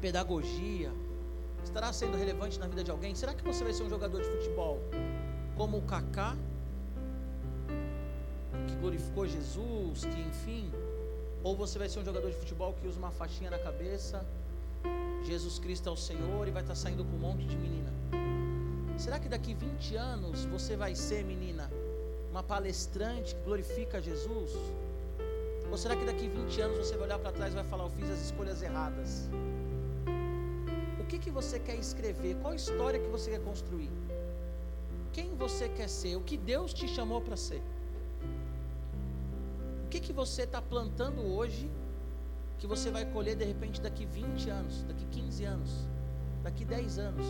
[0.00, 0.90] pedagogia,
[1.62, 3.14] estará sendo relevante na vida de alguém?
[3.14, 4.80] Será que você vai ser um jogador de futebol
[5.60, 6.34] como o Kaká,
[8.66, 10.72] que glorificou Jesus, que enfim,
[11.44, 14.24] ou você vai ser um jogador de futebol que usa uma faixinha na cabeça,
[15.22, 17.92] Jesus Cristo é o Senhor e vai estar saindo com um monte de menina?
[18.96, 21.70] Será que daqui 20 anos você vai ser, menina,
[22.30, 24.52] uma palestrante que glorifica Jesus?
[25.70, 27.90] Ou será que daqui 20 anos você vai olhar para trás e vai falar, eu
[27.90, 29.28] fiz as escolhas erradas?
[31.10, 32.36] que, que você quer escrever?
[32.36, 33.90] Qual história que você quer construir?
[35.12, 36.16] Quem você quer ser?
[36.16, 37.62] O que Deus te chamou para ser?
[39.84, 41.68] O que, que você está plantando hoje
[42.58, 45.70] que você vai colher de repente daqui 20 anos, daqui 15 anos,
[46.42, 47.26] daqui 10 anos?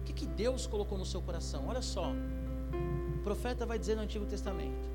[0.00, 1.66] O que, que Deus colocou no seu coração?
[1.66, 2.12] Olha só,
[3.16, 4.88] o profeta vai dizer no Antigo Testamento: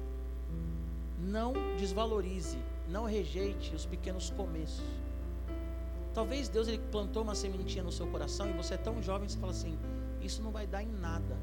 [1.19, 4.85] não desvalorize, não rejeite os pequenos começos.
[6.13, 9.33] Talvez Deus ele plantou uma sementinha no seu coração e você é tão jovem que
[9.33, 9.77] você fala assim:
[10.25, 11.37] isso não vai dar em nada.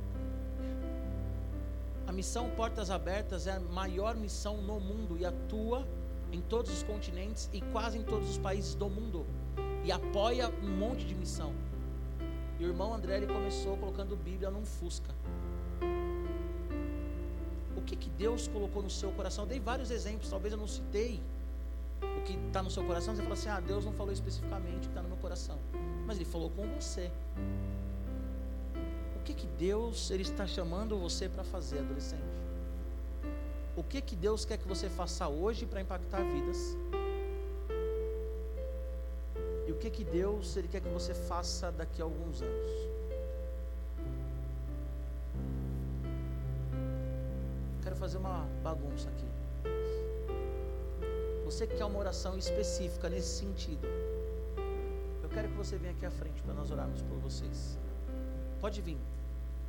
[2.06, 5.86] A missão Portas Abertas é a maior missão no mundo e atua
[6.32, 9.24] em todos os continentes e quase em todos os países do mundo
[9.84, 11.52] e apoia um monte de missão.
[12.58, 15.14] E o irmão André ele começou colocando Bíblia num Fusca.
[17.76, 19.44] O que, que Deus colocou no seu coração?
[19.44, 21.20] Eu dei vários exemplos, talvez eu não citei
[22.18, 24.80] o que está no seu coração, você fala assim: ah, Deus não falou especificamente o
[24.80, 25.58] que está no meu coração,
[26.06, 27.10] mas Ele falou com você.
[29.22, 32.24] O que, que Deus ele está chamando você para fazer, adolescente?
[33.76, 36.76] O que, que Deus quer que você faça hoje para impactar vidas?
[39.64, 42.72] E o que, que Deus ele quer que você faça daqui a alguns anos?
[47.84, 49.28] Quero fazer uma bagunça aqui.
[51.44, 53.86] Você que quer uma oração específica nesse sentido,
[55.22, 57.78] eu quero que você venha aqui à frente para nós orarmos por vocês.
[58.62, 58.96] Pode vir.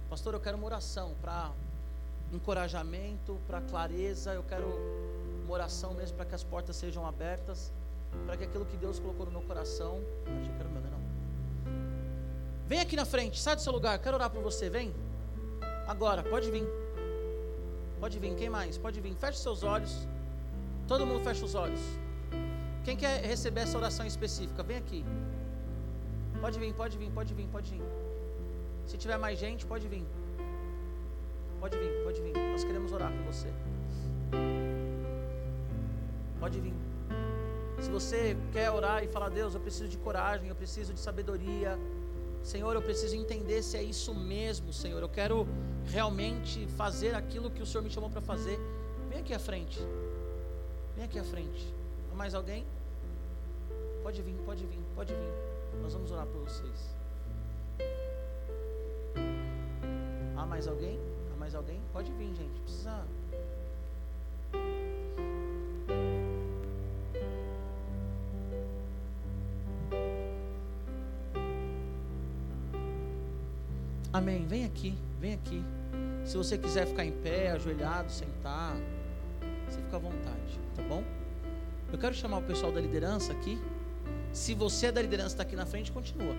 [0.08, 1.52] Pastor, eu quero uma oração para
[2.32, 4.68] encorajamento, para clareza, eu quero
[5.44, 7.74] uma oração mesmo para que as portas sejam abertas,
[8.28, 11.02] para que aquilo que Deus colocou no meu coração, achei que era meu, não.
[12.68, 14.94] Vem aqui na frente, sai do seu lugar, quero orar por você, vem.
[15.88, 16.68] Agora, pode vir.
[18.00, 18.78] Pode vir, quem mais?
[18.78, 19.16] Pode vir.
[19.16, 20.08] Feche seus olhos.
[20.88, 21.82] Todo mundo fecha os olhos.
[22.86, 25.04] Quem quer receber essa oração específica, vem aqui.
[26.40, 28.03] Pode vir, pode vir, pode vir, pode vir.
[28.86, 30.06] Se tiver mais gente, pode vir.
[31.60, 32.34] Pode vir, pode vir.
[32.52, 33.48] Nós queremos orar com você.
[36.40, 36.74] Pode vir.
[37.82, 41.78] Se você quer orar e falar, Deus, eu preciso de coragem, eu preciso de sabedoria.
[42.42, 45.02] Senhor, eu preciso entender se é isso mesmo, Senhor.
[45.02, 45.48] Eu quero
[45.86, 48.60] realmente fazer aquilo que o Senhor me chamou para fazer.
[49.10, 49.80] Vem aqui à frente.
[50.96, 51.74] Vem aqui à frente.
[52.12, 52.66] Há mais alguém?
[54.02, 55.34] Pode vir, pode vir, pode vir.
[55.82, 57.03] Nós vamos orar por vocês.
[60.64, 61.00] Mais alguém?
[61.34, 61.82] Há mais alguém?
[61.92, 62.60] Pode vir, gente.
[62.62, 63.06] Precisa.
[74.14, 74.46] Amém.
[74.48, 75.62] Vem aqui, vem aqui.
[76.24, 78.78] Se você quiser ficar em pé, ajoelhado, sentar,
[79.68, 81.04] você fica à vontade, tá bom?
[81.92, 83.62] Eu quero chamar o pessoal da liderança aqui.
[84.32, 86.36] Se você é da liderança está aqui na frente, continua.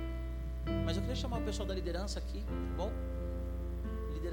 [0.86, 2.42] Mas eu queria chamar o pessoal da liderança aqui?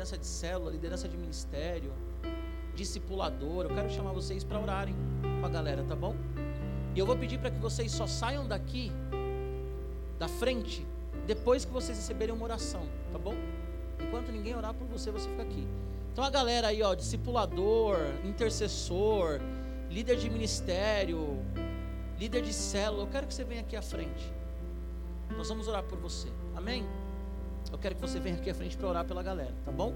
[0.02, 1.94] Liderança de célula, liderança de ministério,
[2.74, 3.66] discipulador.
[3.66, 4.96] Eu quero chamar vocês para orarem
[5.40, 6.16] com a galera, tá bom?
[6.96, 8.92] E eu vou pedir para que vocês só saiam daqui,
[10.18, 10.84] da frente,
[11.28, 12.82] depois que vocês receberem uma oração,
[13.12, 13.36] tá bom?
[14.00, 15.68] Enquanto ninguém orar por você, você fica aqui.
[16.12, 19.40] Então a galera aí, ó, discipulador, intercessor,
[19.88, 21.38] líder de ministério,
[22.20, 24.34] líder de célula, eu quero que você venha aqui à frente.
[25.38, 26.28] Nós vamos orar por você.
[26.56, 26.88] Amém?
[27.72, 29.94] Eu quero que você venha aqui à frente para orar pela galera, tá bom?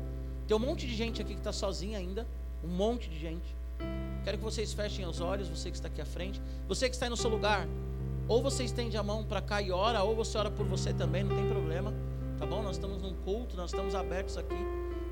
[0.48, 2.26] Tem um monte de gente aqui que está sozinha ainda,
[2.64, 3.56] um monte de gente.
[4.24, 7.06] Quero que vocês fechem os olhos, você que está aqui à frente, você que está
[7.06, 7.68] aí no seu lugar,
[8.28, 11.24] ou você estende a mão para cá e ora, ou você ora por você também,
[11.24, 11.94] não tem problema,
[12.40, 12.64] tá bom?
[12.64, 14.56] Nós estamos num culto, nós estamos abertos aqui,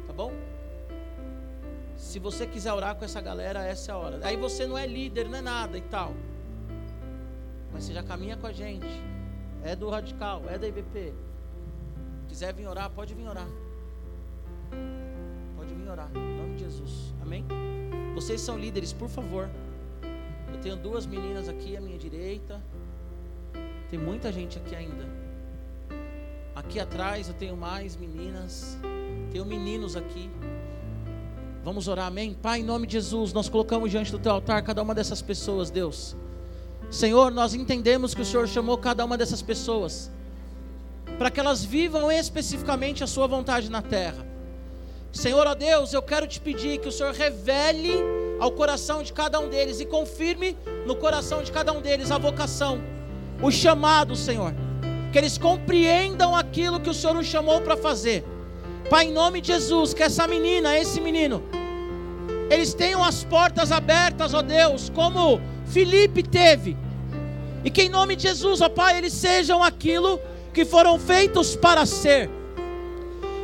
[0.08, 0.32] tá bom?
[1.96, 4.20] Se você quiser orar com essa galera, essa é a hora.
[4.24, 6.14] Aí você não é líder, não é nada e tal.
[7.72, 8.88] Mas você já caminha com a gente.
[9.64, 11.14] É do Radical, é da IBP.
[12.34, 13.48] Quiser vir orar, pode vir orar.
[15.56, 16.10] Pode vir orar.
[16.16, 17.14] Em nome de Jesus.
[17.22, 17.46] Amém?
[18.16, 19.48] Vocês são líderes, por favor.
[20.52, 22.60] Eu tenho duas meninas aqui à minha direita.
[23.88, 25.06] Tem muita gente aqui ainda.
[26.56, 28.80] Aqui atrás eu tenho mais meninas.
[29.32, 30.28] Tenho meninos aqui.
[31.64, 32.34] Vamos orar, amém?
[32.34, 35.70] Pai, em nome de Jesus, nós colocamos diante do teu altar cada uma dessas pessoas,
[35.70, 36.16] Deus.
[36.90, 40.12] Senhor, nós entendemos que o Senhor chamou cada uma dessas pessoas
[41.18, 44.26] para que elas vivam especificamente a sua vontade na terra.
[45.12, 47.94] Senhor, ó Deus, eu quero te pedir que o Senhor revele
[48.40, 50.58] ao coração de cada um deles e confirme
[50.88, 52.82] no coração de cada um deles a vocação,
[53.42, 54.54] o chamado, Senhor.
[55.12, 58.26] Que eles compreendam aquilo que o Senhor os chamou para fazer.
[58.90, 61.44] Pai, em nome de Jesus, que essa menina, esse menino,
[62.50, 66.76] eles tenham as portas abertas, ó Deus, como Felipe teve.
[67.64, 70.20] E que em nome de Jesus, ó Pai, eles sejam aquilo
[70.54, 72.30] que foram feitos para ser.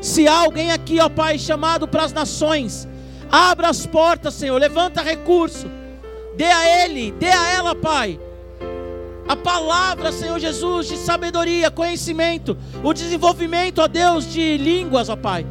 [0.01, 2.88] Se há alguém aqui, ó Pai, chamado para as nações,
[3.30, 5.68] abra as portas, Senhor, levanta recurso,
[6.38, 8.20] dê a ele, dê a ela, Pai,
[9.28, 15.45] a palavra, Senhor Jesus, de sabedoria, conhecimento, o desenvolvimento, ó Deus, de línguas, ó Pai.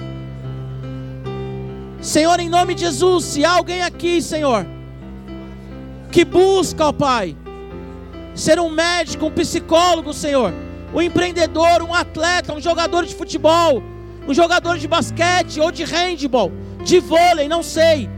[2.01, 4.65] Senhor, em nome de Jesus, se há alguém aqui, Senhor,
[6.11, 7.37] que busca, ó Pai,
[8.35, 10.55] ser um médico, um psicólogo, Senhor,
[10.93, 13.83] um empreendedor, um atleta, um jogador de futebol,
[14.27, 16.53] um jogador de basquete ou de handball,
[16.85, 18.09] de vôlei, não sei.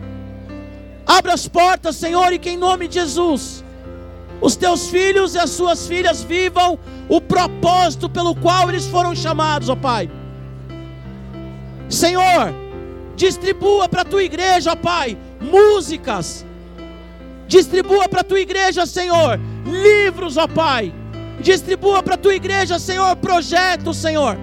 [1.07, 3.65] Abra as portas, Senhor, e que em nome de Jesus,
[4.41, 9.69] os teus filhos e as suas filhas vivam o propósito pelo qual eles foram chamados,
[9.69, 10.11] ó Pai.
[11.89, 12.55] Senhor,
[13.17, 16.47] distribua para a tua igreja, ó Pai, músicas.
[17.49, 20.95] Distribua para a tua igreja, Senhor, livros, ó Pai
[21.41, 24.37] Distribua para a tua igreja, Senhor, projetos, Senhor.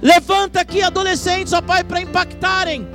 [0.00, 2.86] Levanta aqui adolescentes, ó Pai, para impactarem.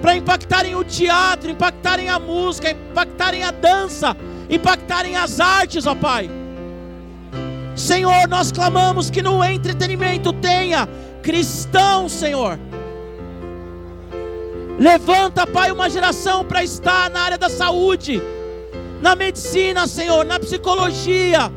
[0.00, 4.16] Para impactarem o teatro, impactarem a música, impactarem a dança,
[4.50, 6.28] impactarem as artes, ó Pai.
[7.74, 10.88] Senhor, nós clamamos que no entretenimento tenha
[11.22, 12.58] cristão, Senhor.
[14.78, 18.20] Levanta, Pai, uma geração para estar na área da saúde,
[19.00, 21.50] na medicina, Senhor, na psicologia,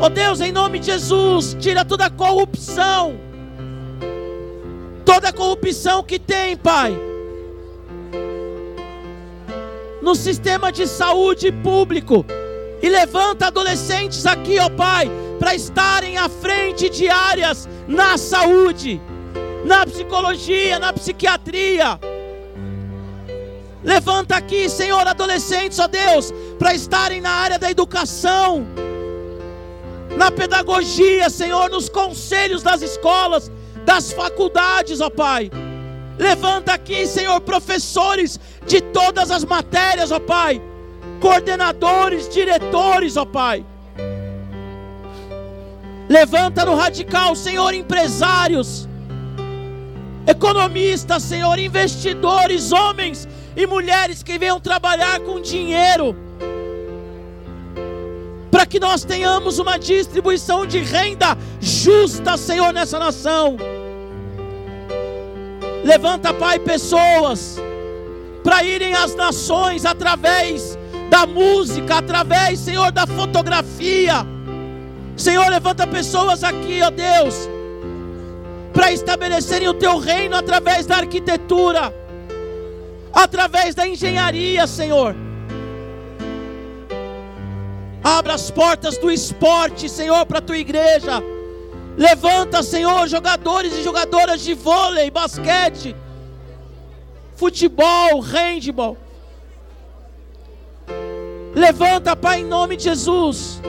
[0.00, 3.14] Oh Deus, em nome de Jesus, tira toda a corrupção,
[5.04, 6.96] toda a corrupção que tem, Pai,
[10.02, 12.26] no sistema de saúde público,
[12.82, 15.08] e levanta adolescentes aqui, ó oh Pai,
[15.38, 19.00] para estarem à frente de áreas na saúde,
[19.64, 22.00] na psicologia, na psiquiatria.
[23.82, 28.66] Levanta aqui, Senhor, adolescentes, ó Deus, para estarem na área da educação
[30.16, 33.50] na pedagogia, Senhor, nos conselhos das escolas,
[33.84, 35.50] das faculdades, ó Pai.
[36.18, 40.62] Levanta aqui, Senhor, professores de todas as matérias, ó Pai.
[41.20, 43.64] Coordenadores, diretores, ó Pai.
[46.08, 48.88] Levanta no radical, Senhor, empresários,
[50.26, 53.26] economistas, Senhor, investidores, homens
[53.56, 56.23] e mulheres que venham trabalhar com dinheiro
[58.54, 63.56] para que nós tenhamos uma distribuição de renda justa, Senhor, nessa nação.
[65.82, 67.58] Levanta, Pai, pessoas
[68.44, 70.78] para irem às nações através
[71.10, 74.24] da música, através, Senhor, da fotografia.
[75.16, 77.48] Senhor, levanta pessoas aqui, ó Deus,
[78.72, 81.92] para estabelecerem o teu reino através da arquitetura,
[83.12, 85.16] através da engenharia, Senhor.
[88.04, 91.22] Abra as portas do esporte, Senhor, para a tua igreja.
[91.96, 95.96] Levanta, Senhor, jogadores e jogadoras de vôlei, basquete,
[97.34, 98.98] futebol, handball.
[101.54, 103.62] Levanta, Pai, em nome de Jesus.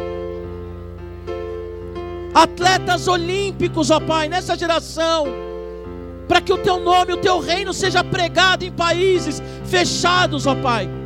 [2.33, 5.27] Atletas olímpicos, ó Pai, nessa geração.
[6.27, 11.04] Para que o teu nome, o teu reino seja pregado em países fechados, ó Pai.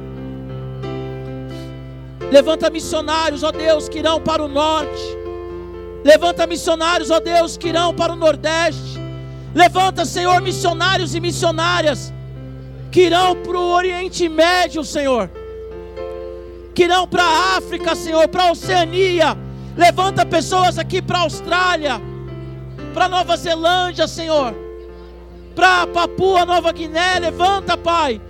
[2.32, 5.02] Levanta missionários, ó Deus, que irão para o norte.
[6.04, 9.00] Levanta missionários, ó Deus, que irão para o nordeste.
[9.54, 12.14] Levanta, Senhor, missionários e missionárias
[12.92, 15.30] que irão para o Oriente Médio, Senhor
[16.80, 19.38] que irão para a África, Senhor, para a Oceania.
[19.76, 22.02] Levanta pessoas aqui para a Austrália,
[22.94, 24.56] para Nova Zelândia, Senhor,
[25.54, 27.20] para Papua Nova Guiné.
[27.20, 28.22] Levanta, Pai,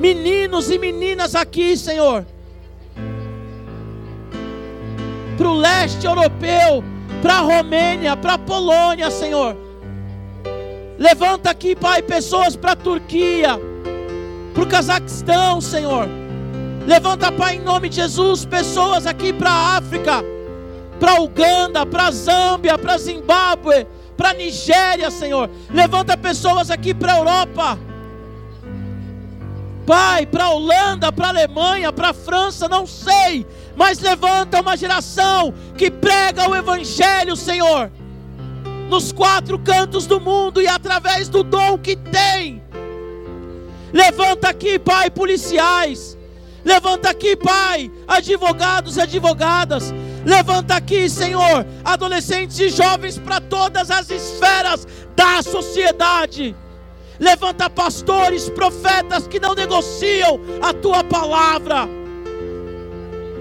[0.00, 2.26] meninos e meninas aqui, Senhor,
[5.36, 6.84] para o leste europeu,
[7.20, 9.56] para a Romênia, para a Polônia, Senhor.
[10.98, 13.58] Levanta aqui, Pai, pessoas para a Turquia,
[14.54, 16.08] para o Cazaquistão, Senhor.
[16.86, 20.24] Levanta, Pai, em nome de Jesus, pessoas aqui para a África,
[20.98, 23.86] para Uganda, para Zâmbia, para Zimbábue,
[24.16, 25.48] para Nigéria, Senhor.
[25.70, 27.78] Levanta pessoas aqui para a Europa.
[29.86, 33.46] Pai, para a Holanda, para a Alemanha, para a França, não sei,
[33.76, 37.90] mas levanta uma geração que prega o Evangelho, Senhor,
[38.88, 42.62] nos quatro cantos do mundo e através do dom que tem.
[43.92, 46.16] Levanta aqui, Pai, policiais,
[46.64, 49.92] Levanta aqui, Pai, advogados e advogadas.
[50.24, 54.86] Levanta aqui, Senhor, adolescentes e jovens para todas as esferas
[55.16, 56.54] da sociedade.
[57.22, 61.88] Levanta pastores, profetas que não negociam a tua palavra.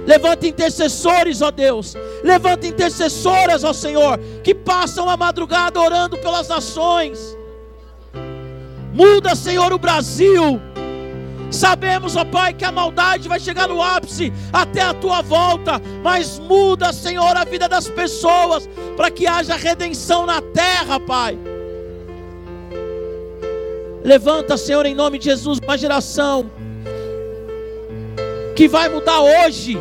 [0.06, 1.96] Levanta intercessores, ó Deus.
[2.24, 7.36] Levanta intercessoras, ó Senhor, que passam a madrugada orando pelas nações.
[8.94, 10.62] Muda, Senhor, o Brasil.
[11.50, 16.38] Sabemos, ó Pai, que a maldade vai chegar no ápice até a tua volta, mas
[16.38, 21.36] muda, Senhor, a vida das pessoas para que haja redenção na terra, Pai.
[24.04, 26.50] Levanta, Senhor, em nome de Jesus, uma geração
[28.56, 29.78] que vai mudar hoje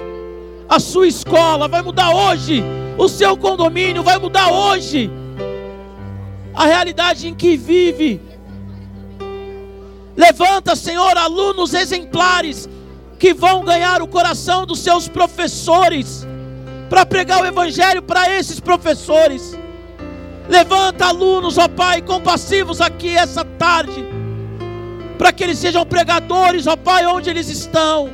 [0.68, 2.62] a sua escola, vai mudar hoje
[2.96, 5.10] o seu condomínio, vai mudar hoje
[6.54, 8.20] a realidade em que vive
[10.20, 12.68] Levanta, Senhor, alunos exemplares
[13.18, 16.26] que vão ganhar o coração dos seus professores
[16.90, 19.56] para pregar o evangelho para esses professores.
[20.50, 24.04] Levanta alunos, ó Pai, compassivos aqui essa tarde,
[25.16, 28.10] para que eles sejam pregadores, ó Pai, onde eles estão.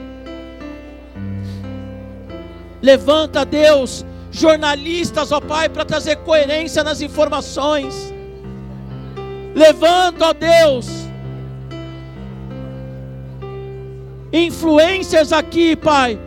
[2.83, 8.13] Levanta, Deus, jornalistas, ó Pai, para trazer coerência nas informações.
[9.55, 10.89] Levanta, ó Deus,
[14.31, 16.19] influencers aqui, Pai,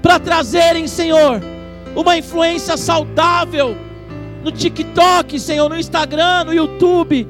[0.00, 1.42] para trazerem, Senhor,
[1.94, 3.76] uma influência saudável
[4.48, 7.28] no TikTok, Senhor, no Instagram, no YouTube.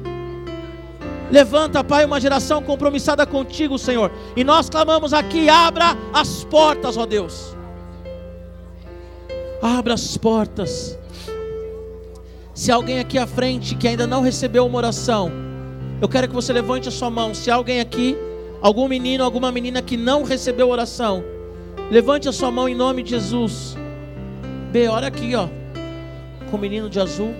[1.29, 4.09] Levanta, Pai, uma geração compromissada contigo, Senhor.
[4.37, 7.55] E nós clamamos aqui: abra as portas, ó Deus.
[9.61, 10.97] Abra as portas.
[12.53, 15.29] Se alguém aqui à frente que ainda não recebeu uma oração,
[16.01, 17.33] eu quero que você levante a sua mão.
[17.33, 18.17] Se alguém aqui
[18.61, 21.23] algum menino, alguma menina que não recebeu oração,
[21.91, 23.77] levante a sua mão em nome de Jesus.
[24.71, 25.47] B, olha aqui, ó,
[26.49, 27.33] com o menino de azul.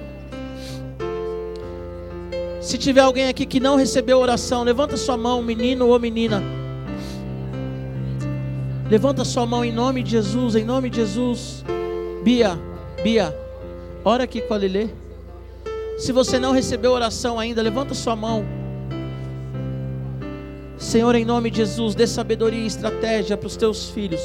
[2.61, 6.43] Se tiver alguém aqui que não recebeu oração, levanta sua mão, menino ou menina.
[8.89, 11.63] Levanta sua mão em nome de Jesus, em nome de Jesus.
[12.23, 12.59] Bia,
[13.03, 13.35] Bia,
[14.03, 14.89] ora aqui com a Lelê.
[15.97, 18.45] Se você não recebeu oração ainda, levanta sua mão.
[20.77, 24.21] Senhor, em nome de Jesus, dê sabedoria e estratégia para os teus filhos.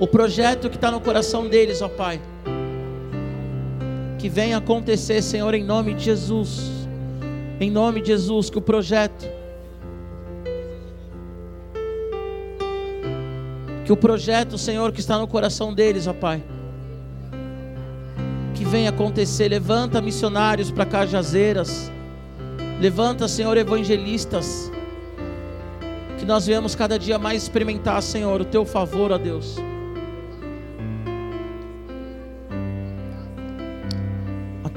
[0.00, 2.20] O projeto que está no coração deles, ó Pai.
[4.18, 6.70] Que venha acontecer, Senhor, em nome de Jesus.
[7.60, 9.26] Em nome de Jesus, que o projeto.
[13.84, 16.42] Que o projeto, Senhor, que está no coração deles, ó Pai.
[18.54, 19.48] Que venha acontecer.
[19.48, 21.90] Levanta missionários para Cajazeiras.
[22.80, 24.70] Levanta, Senhor, evangelistas
[26.18, 29.56] que nós venhamos cada dia mais experimentar, Senhor, o teu favor, ó Deus.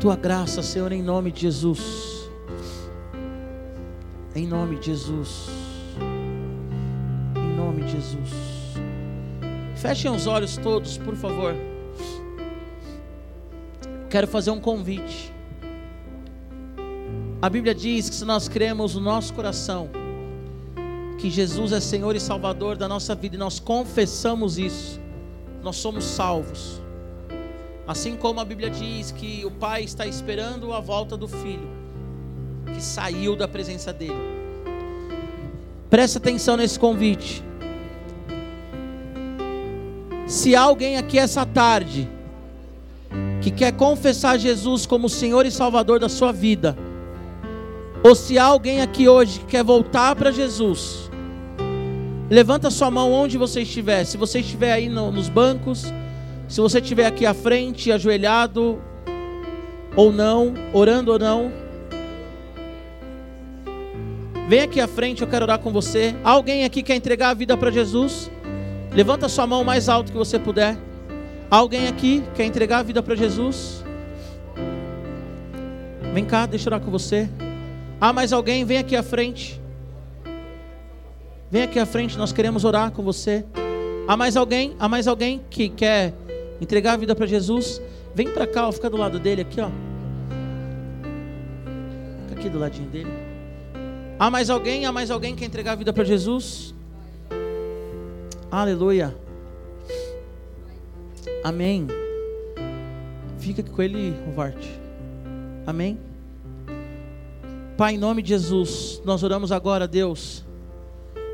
[0.01, 2.27] Tua graça, Senhor, em nome de Jesus.
[4.35, 5.47] Em nome de Jesus.
[7.35, 8.31] Em nome de Jesus.
[9.75, 11.55] Fechem os olhos todos, por favor.
[14.09, 15.31] Quero fazer um convite.
[17.39, 19.87] A Bíblia diz que se nós cremos no nosso coração
[21.19, 24.99] que Jesus é Senhor e Salvador da nossa vida e nós confessamos isso,
[25.61, 26.81] nós somos salvos.
[27.87, 31.67] Assim como a Bíblia diz que o Pai está esperando a volta do Filho,
[32.73, 34.41] que saiu da presença dele.
[35.89, 37.43] Presta atenção nesse convite.
[40.25, 42.07] Se há alguém aqui essa tarde
[43.41, 46.77] que quer confessar Jesus como Senhor e Salvador da sua vida,
[48.03, 51.11] ou se há alguém aqui hoje que quer voltar para Jesus,
[52.29, 54.05] levanta sua mão onde você estiver.
[54.05, 55.91] Se você estiver aí no, nos bancos,
[56.51, 58.77] se você estiver aqui à frente, ajoelhado
[59.95, 61.49] ou não, orando ou não,
[64.49, 66.13] vem aqui à frente, eu quero orar com você.
[66.25, 68.29] Alguém aqui quer entregar a vida para Jesus?
[68.91, 70.77] Levanta sua mão mais alto que você puder.
[71.49, 73.81] Alguém aqui quer entregar a vida para Jesus?
[76.13, 77.29] Vem cá, deixa eu orar com você.
[77.99, 78.65] Ah, mais alguém?
[78.65, 79.61] Vem aqui à frente.
[81.49, 83.45] Vem aqui à frente, nós queremos orar com você.
[84.05, 84.75] Há mais alguém?
[84.77, 86.13] Há mais alguém que quer
[86.61, 87.81] entregar a vida para Jesus?
[88.13, 89.69] Vem para cá, ó, fica do lado dele aqui, ó.
[92.27, 93.11] Fica aqui do ladinho dele.
[94.19, 94.85] Há mais alguém?
[94.85, 96.75] Há mais alguém que quer entregar a vida para Jesus?
[98.51, 99.15] Aleluia.
[101.43, 101.87] Amém.
[103.39, 104.79] Fica com ele, Rovarte.
[105.65, 105.97] Amém.
[107.75, 110.45] Pai, em nome de Jesus, nós oramos agora, Deus,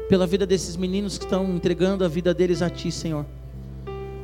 [0.07, 3.25] pela vida desses meninos que estão entregando a vida deles a Ti, Senhor.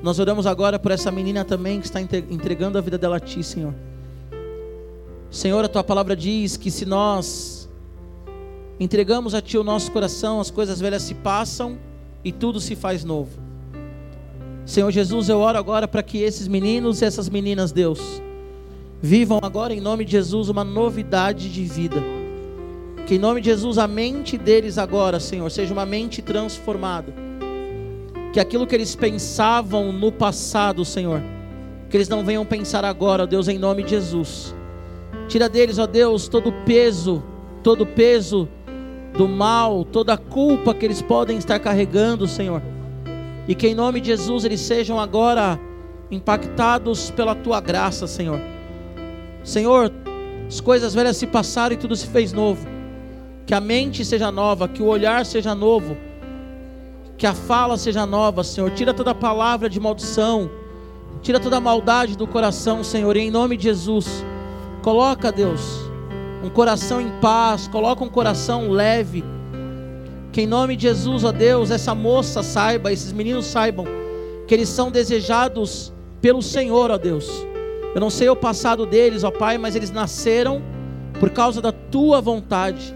[0.04, 3.44] Nós oramos agora por essa menina também que está entregando a vida dela a Ti,
[3.44, 3.74] Senhor.
[5.32, 7.68] Senhor, a Tua palavra diz que se nós
[8.80, 11.80] entregamos a Ti o nosso coração, as coisas velhas se passam
[12.24, 13.32] e tudo se faz novo.
[14.66, 18.22] Senhor Jesus, eu oro agora para que esses meninos e essas meninas, Deus,
[19.06, 22.02] Vivam agora em nome de Jesus uma novidade de vida.
[23.06, 27.14] Que em nome de Jesus a mente deles agora, Senhor, seja uma mente transformada.
[28.34, 31.22] Que aquilo que eles pensavam no passado, Senhor,
[31.90, 34.54] que eles não venham pensar agora, ó Deus, em nome de Jesus.
[35.30, 37.24] Tira deles, ó Deus, todo o peso,
[37.64, 38.50] todo o peso
[39.16, 42.62] do mal, toda a culpa que eles podem estar carregando, Senhor.
[43.48, 45.58] E que em nome de Jesus eles sejam agora
[46.12, 48.40] impactados pela tua graça, Senhor
[49.44, 49.92] Senhor,
[50.48, 52.66] as coisas velhas se passaram e tudo se fez novo.
[53.46, 55.98] Que a mente seja nova, que o olhar seja novo,
[57.18, 58.72] que a fala seja nova, Senhor.
[58.72, 60.50] Tira toda palavra de maldição,
[61.22, 64.24] tira toda a maldade do coração, Senhor, e em nome de Jesus.
[64.82, 65.62] Coloca, Deus,
[66.44, 69.24] um coração em paz, coloca um coração leve.
[70.32, 73.86] Que em nome de Jesus, ó Deus, essa moça saiba, esses meninos saibam
[74.48, 77.46] que eles são desejados pelo Senhor, ó Deus
[77.94, 80.62] eu não sei o passado deles, ó Pai, mas eles nasceram
[81.20, 82.94] por causa da tua vontade,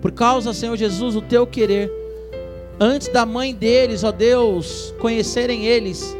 [0.00, 1.90] por causa, Senhor Jesus, do teu querer.
[2.82, 6.16] Antes da mãe deles, ó Deus, conhecerem eles,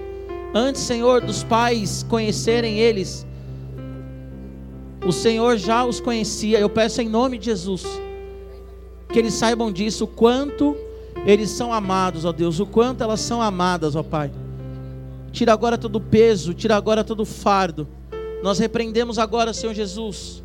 [0.53, 3.27] antes, Senhor, dos pais conhecerem eles,
[5.03, 6.61] o Senhor já os conhecia.
[6.61, 7.87] Eu peço em nome de Jesus
[9.11, 10.77] que eles saibam disso, o quanto
[11.25, 14.31] eles são amados, ó Deus, o quanto elas são amadas, ó Pai.
[15.33, 17.89] Tira agora todo o peso, tira agora todo o fardo.
[18.43, 20.43] Nós repreendemos agora, Senhor Jesus,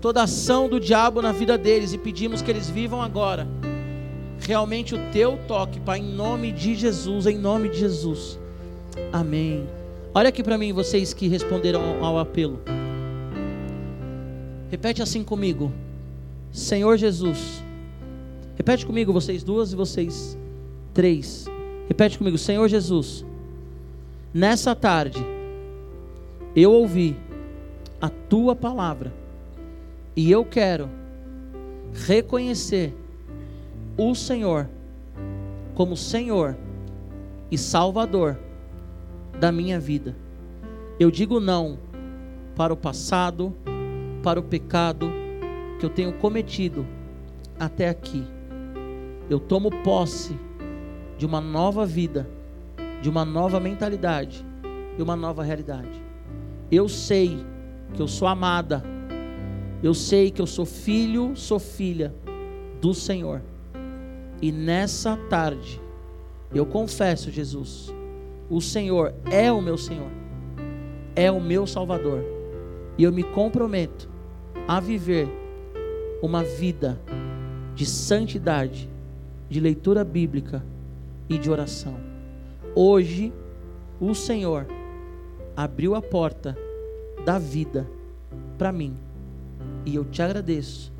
[0.00, 3.46] toda ação do diabo na vida deles e pedimos que eles vivam agora
[4.40, 8.38] realmente o teu toque, Pai, em nome de Jesus, em nome de Jesus.
[9.12, 9.66] Amém.
[10.14, 12.60] Olha aqui para mim, vocês que responderam ao apelo.
[14.70, 15.72] Repete assim comigo.
[16.52, 17.62] Senhor Jesus.
[18.56, 20.36] Repete comigo, vocês duas e vocês
[20.92, 21.46] três.
[21.86, 23.24] Repete comigo, Senhor Jesus.
[24.34, 25.24] Nessa tarde
[26.54, 27.16] eu ouvi
[28.00, 29.12] a tua palavra
[30.16, 30.90] e eu quero
[32.06, 32.94] reconhecer
[33.98, 34.70] o Senhor
[35.74, 36.56] como Senhor
[37.50, 38.38] e Salvador
[39.40, 40.16] da minha vida.
[41.00, 41.78] Eu digo não
[42.54, 43.54] para o passado,
[44.22, 45.10] para o pecado
[45.78, 46.86] que eu tenho cometido
[47.58, 48.24] até aqui.
[49.28, 50.38] Eu tomo posse
[51.16, 52.28] de uma nova vida,
[53.02, 54.44] de uma nova mentalidade
[54.96, 56.02] e uma nova realidade.
[56.70, 57.44] Eu sei
[57.94, 58.82] que eu sou amada.
[59.82, 62.14] Eu sei que eu sou filho, sou filha
[62.80, 63.42] do Senhor.
[64.40, 65.80] E nessa tarde,
[66.54, 67.92] eu confesso, Jesus,
[68.48, 70.10] o Senhor é o meu Senhor,
[71.14, 72.24] é o meu Salvador.
[72.96, 74.08] E eu me comprometo
[74.66, 75.28] a viver
[76.22, 77.00] uma vida
[77.74, 78.88] de santidade,
[79.48, 80.64] de leitura bíblica
[81.28, 81.96] e de oração.
[82.74, 83.32] Hoje,
[84.00, 84.66] o Senhor
[85.56, 86.56] abriu a porta
[87.24, 87.88] da vida
[88.56, 88.96] para mim.
[89.84, 90.92] E eu te agradeço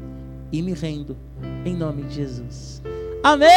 [0.50, 1.16] e me rendo
[1.64, 2.82] em nome de Jesus.
[3.28, 3.50] Amém!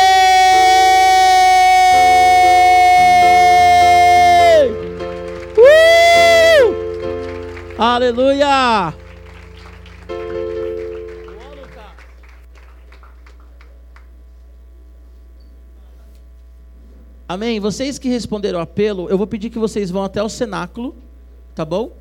[5.57, 6.75] Uh!
[7.79, 8.93] Aleluia!
[17.29, 17.61] Amém?
[17.61, 20.93] Vocês que responderam o apelo, eu vou pedir que vocês vão até o cenáculo,
[21.55, 21.93] tá bom?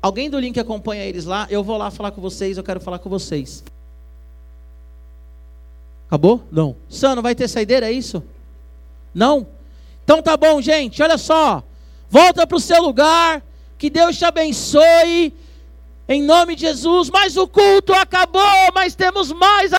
[0.00, 3.00] Alguém do link acompanha eles lá, eu vou lá falar com vocês, eu quero falar
[3.00, 3.64] com vocês.
[6.06, 6.42] Acabou?
[6.50, 6.76] Não.
[6.88, 8.22] Sano, vai ter saideira, é isso?
[9.14, 9.46] Não?
[10.04, 11.62] Então tá bom, gente, olha só.
[12.08, 13.42] Volta para o seu lugar,
[13.76, 15.34] que Deus te abençoe,
[16.08, 17.10] em nome de Jesus.
[17.10, 19.72] Mas o culto acabou, mas temos mais.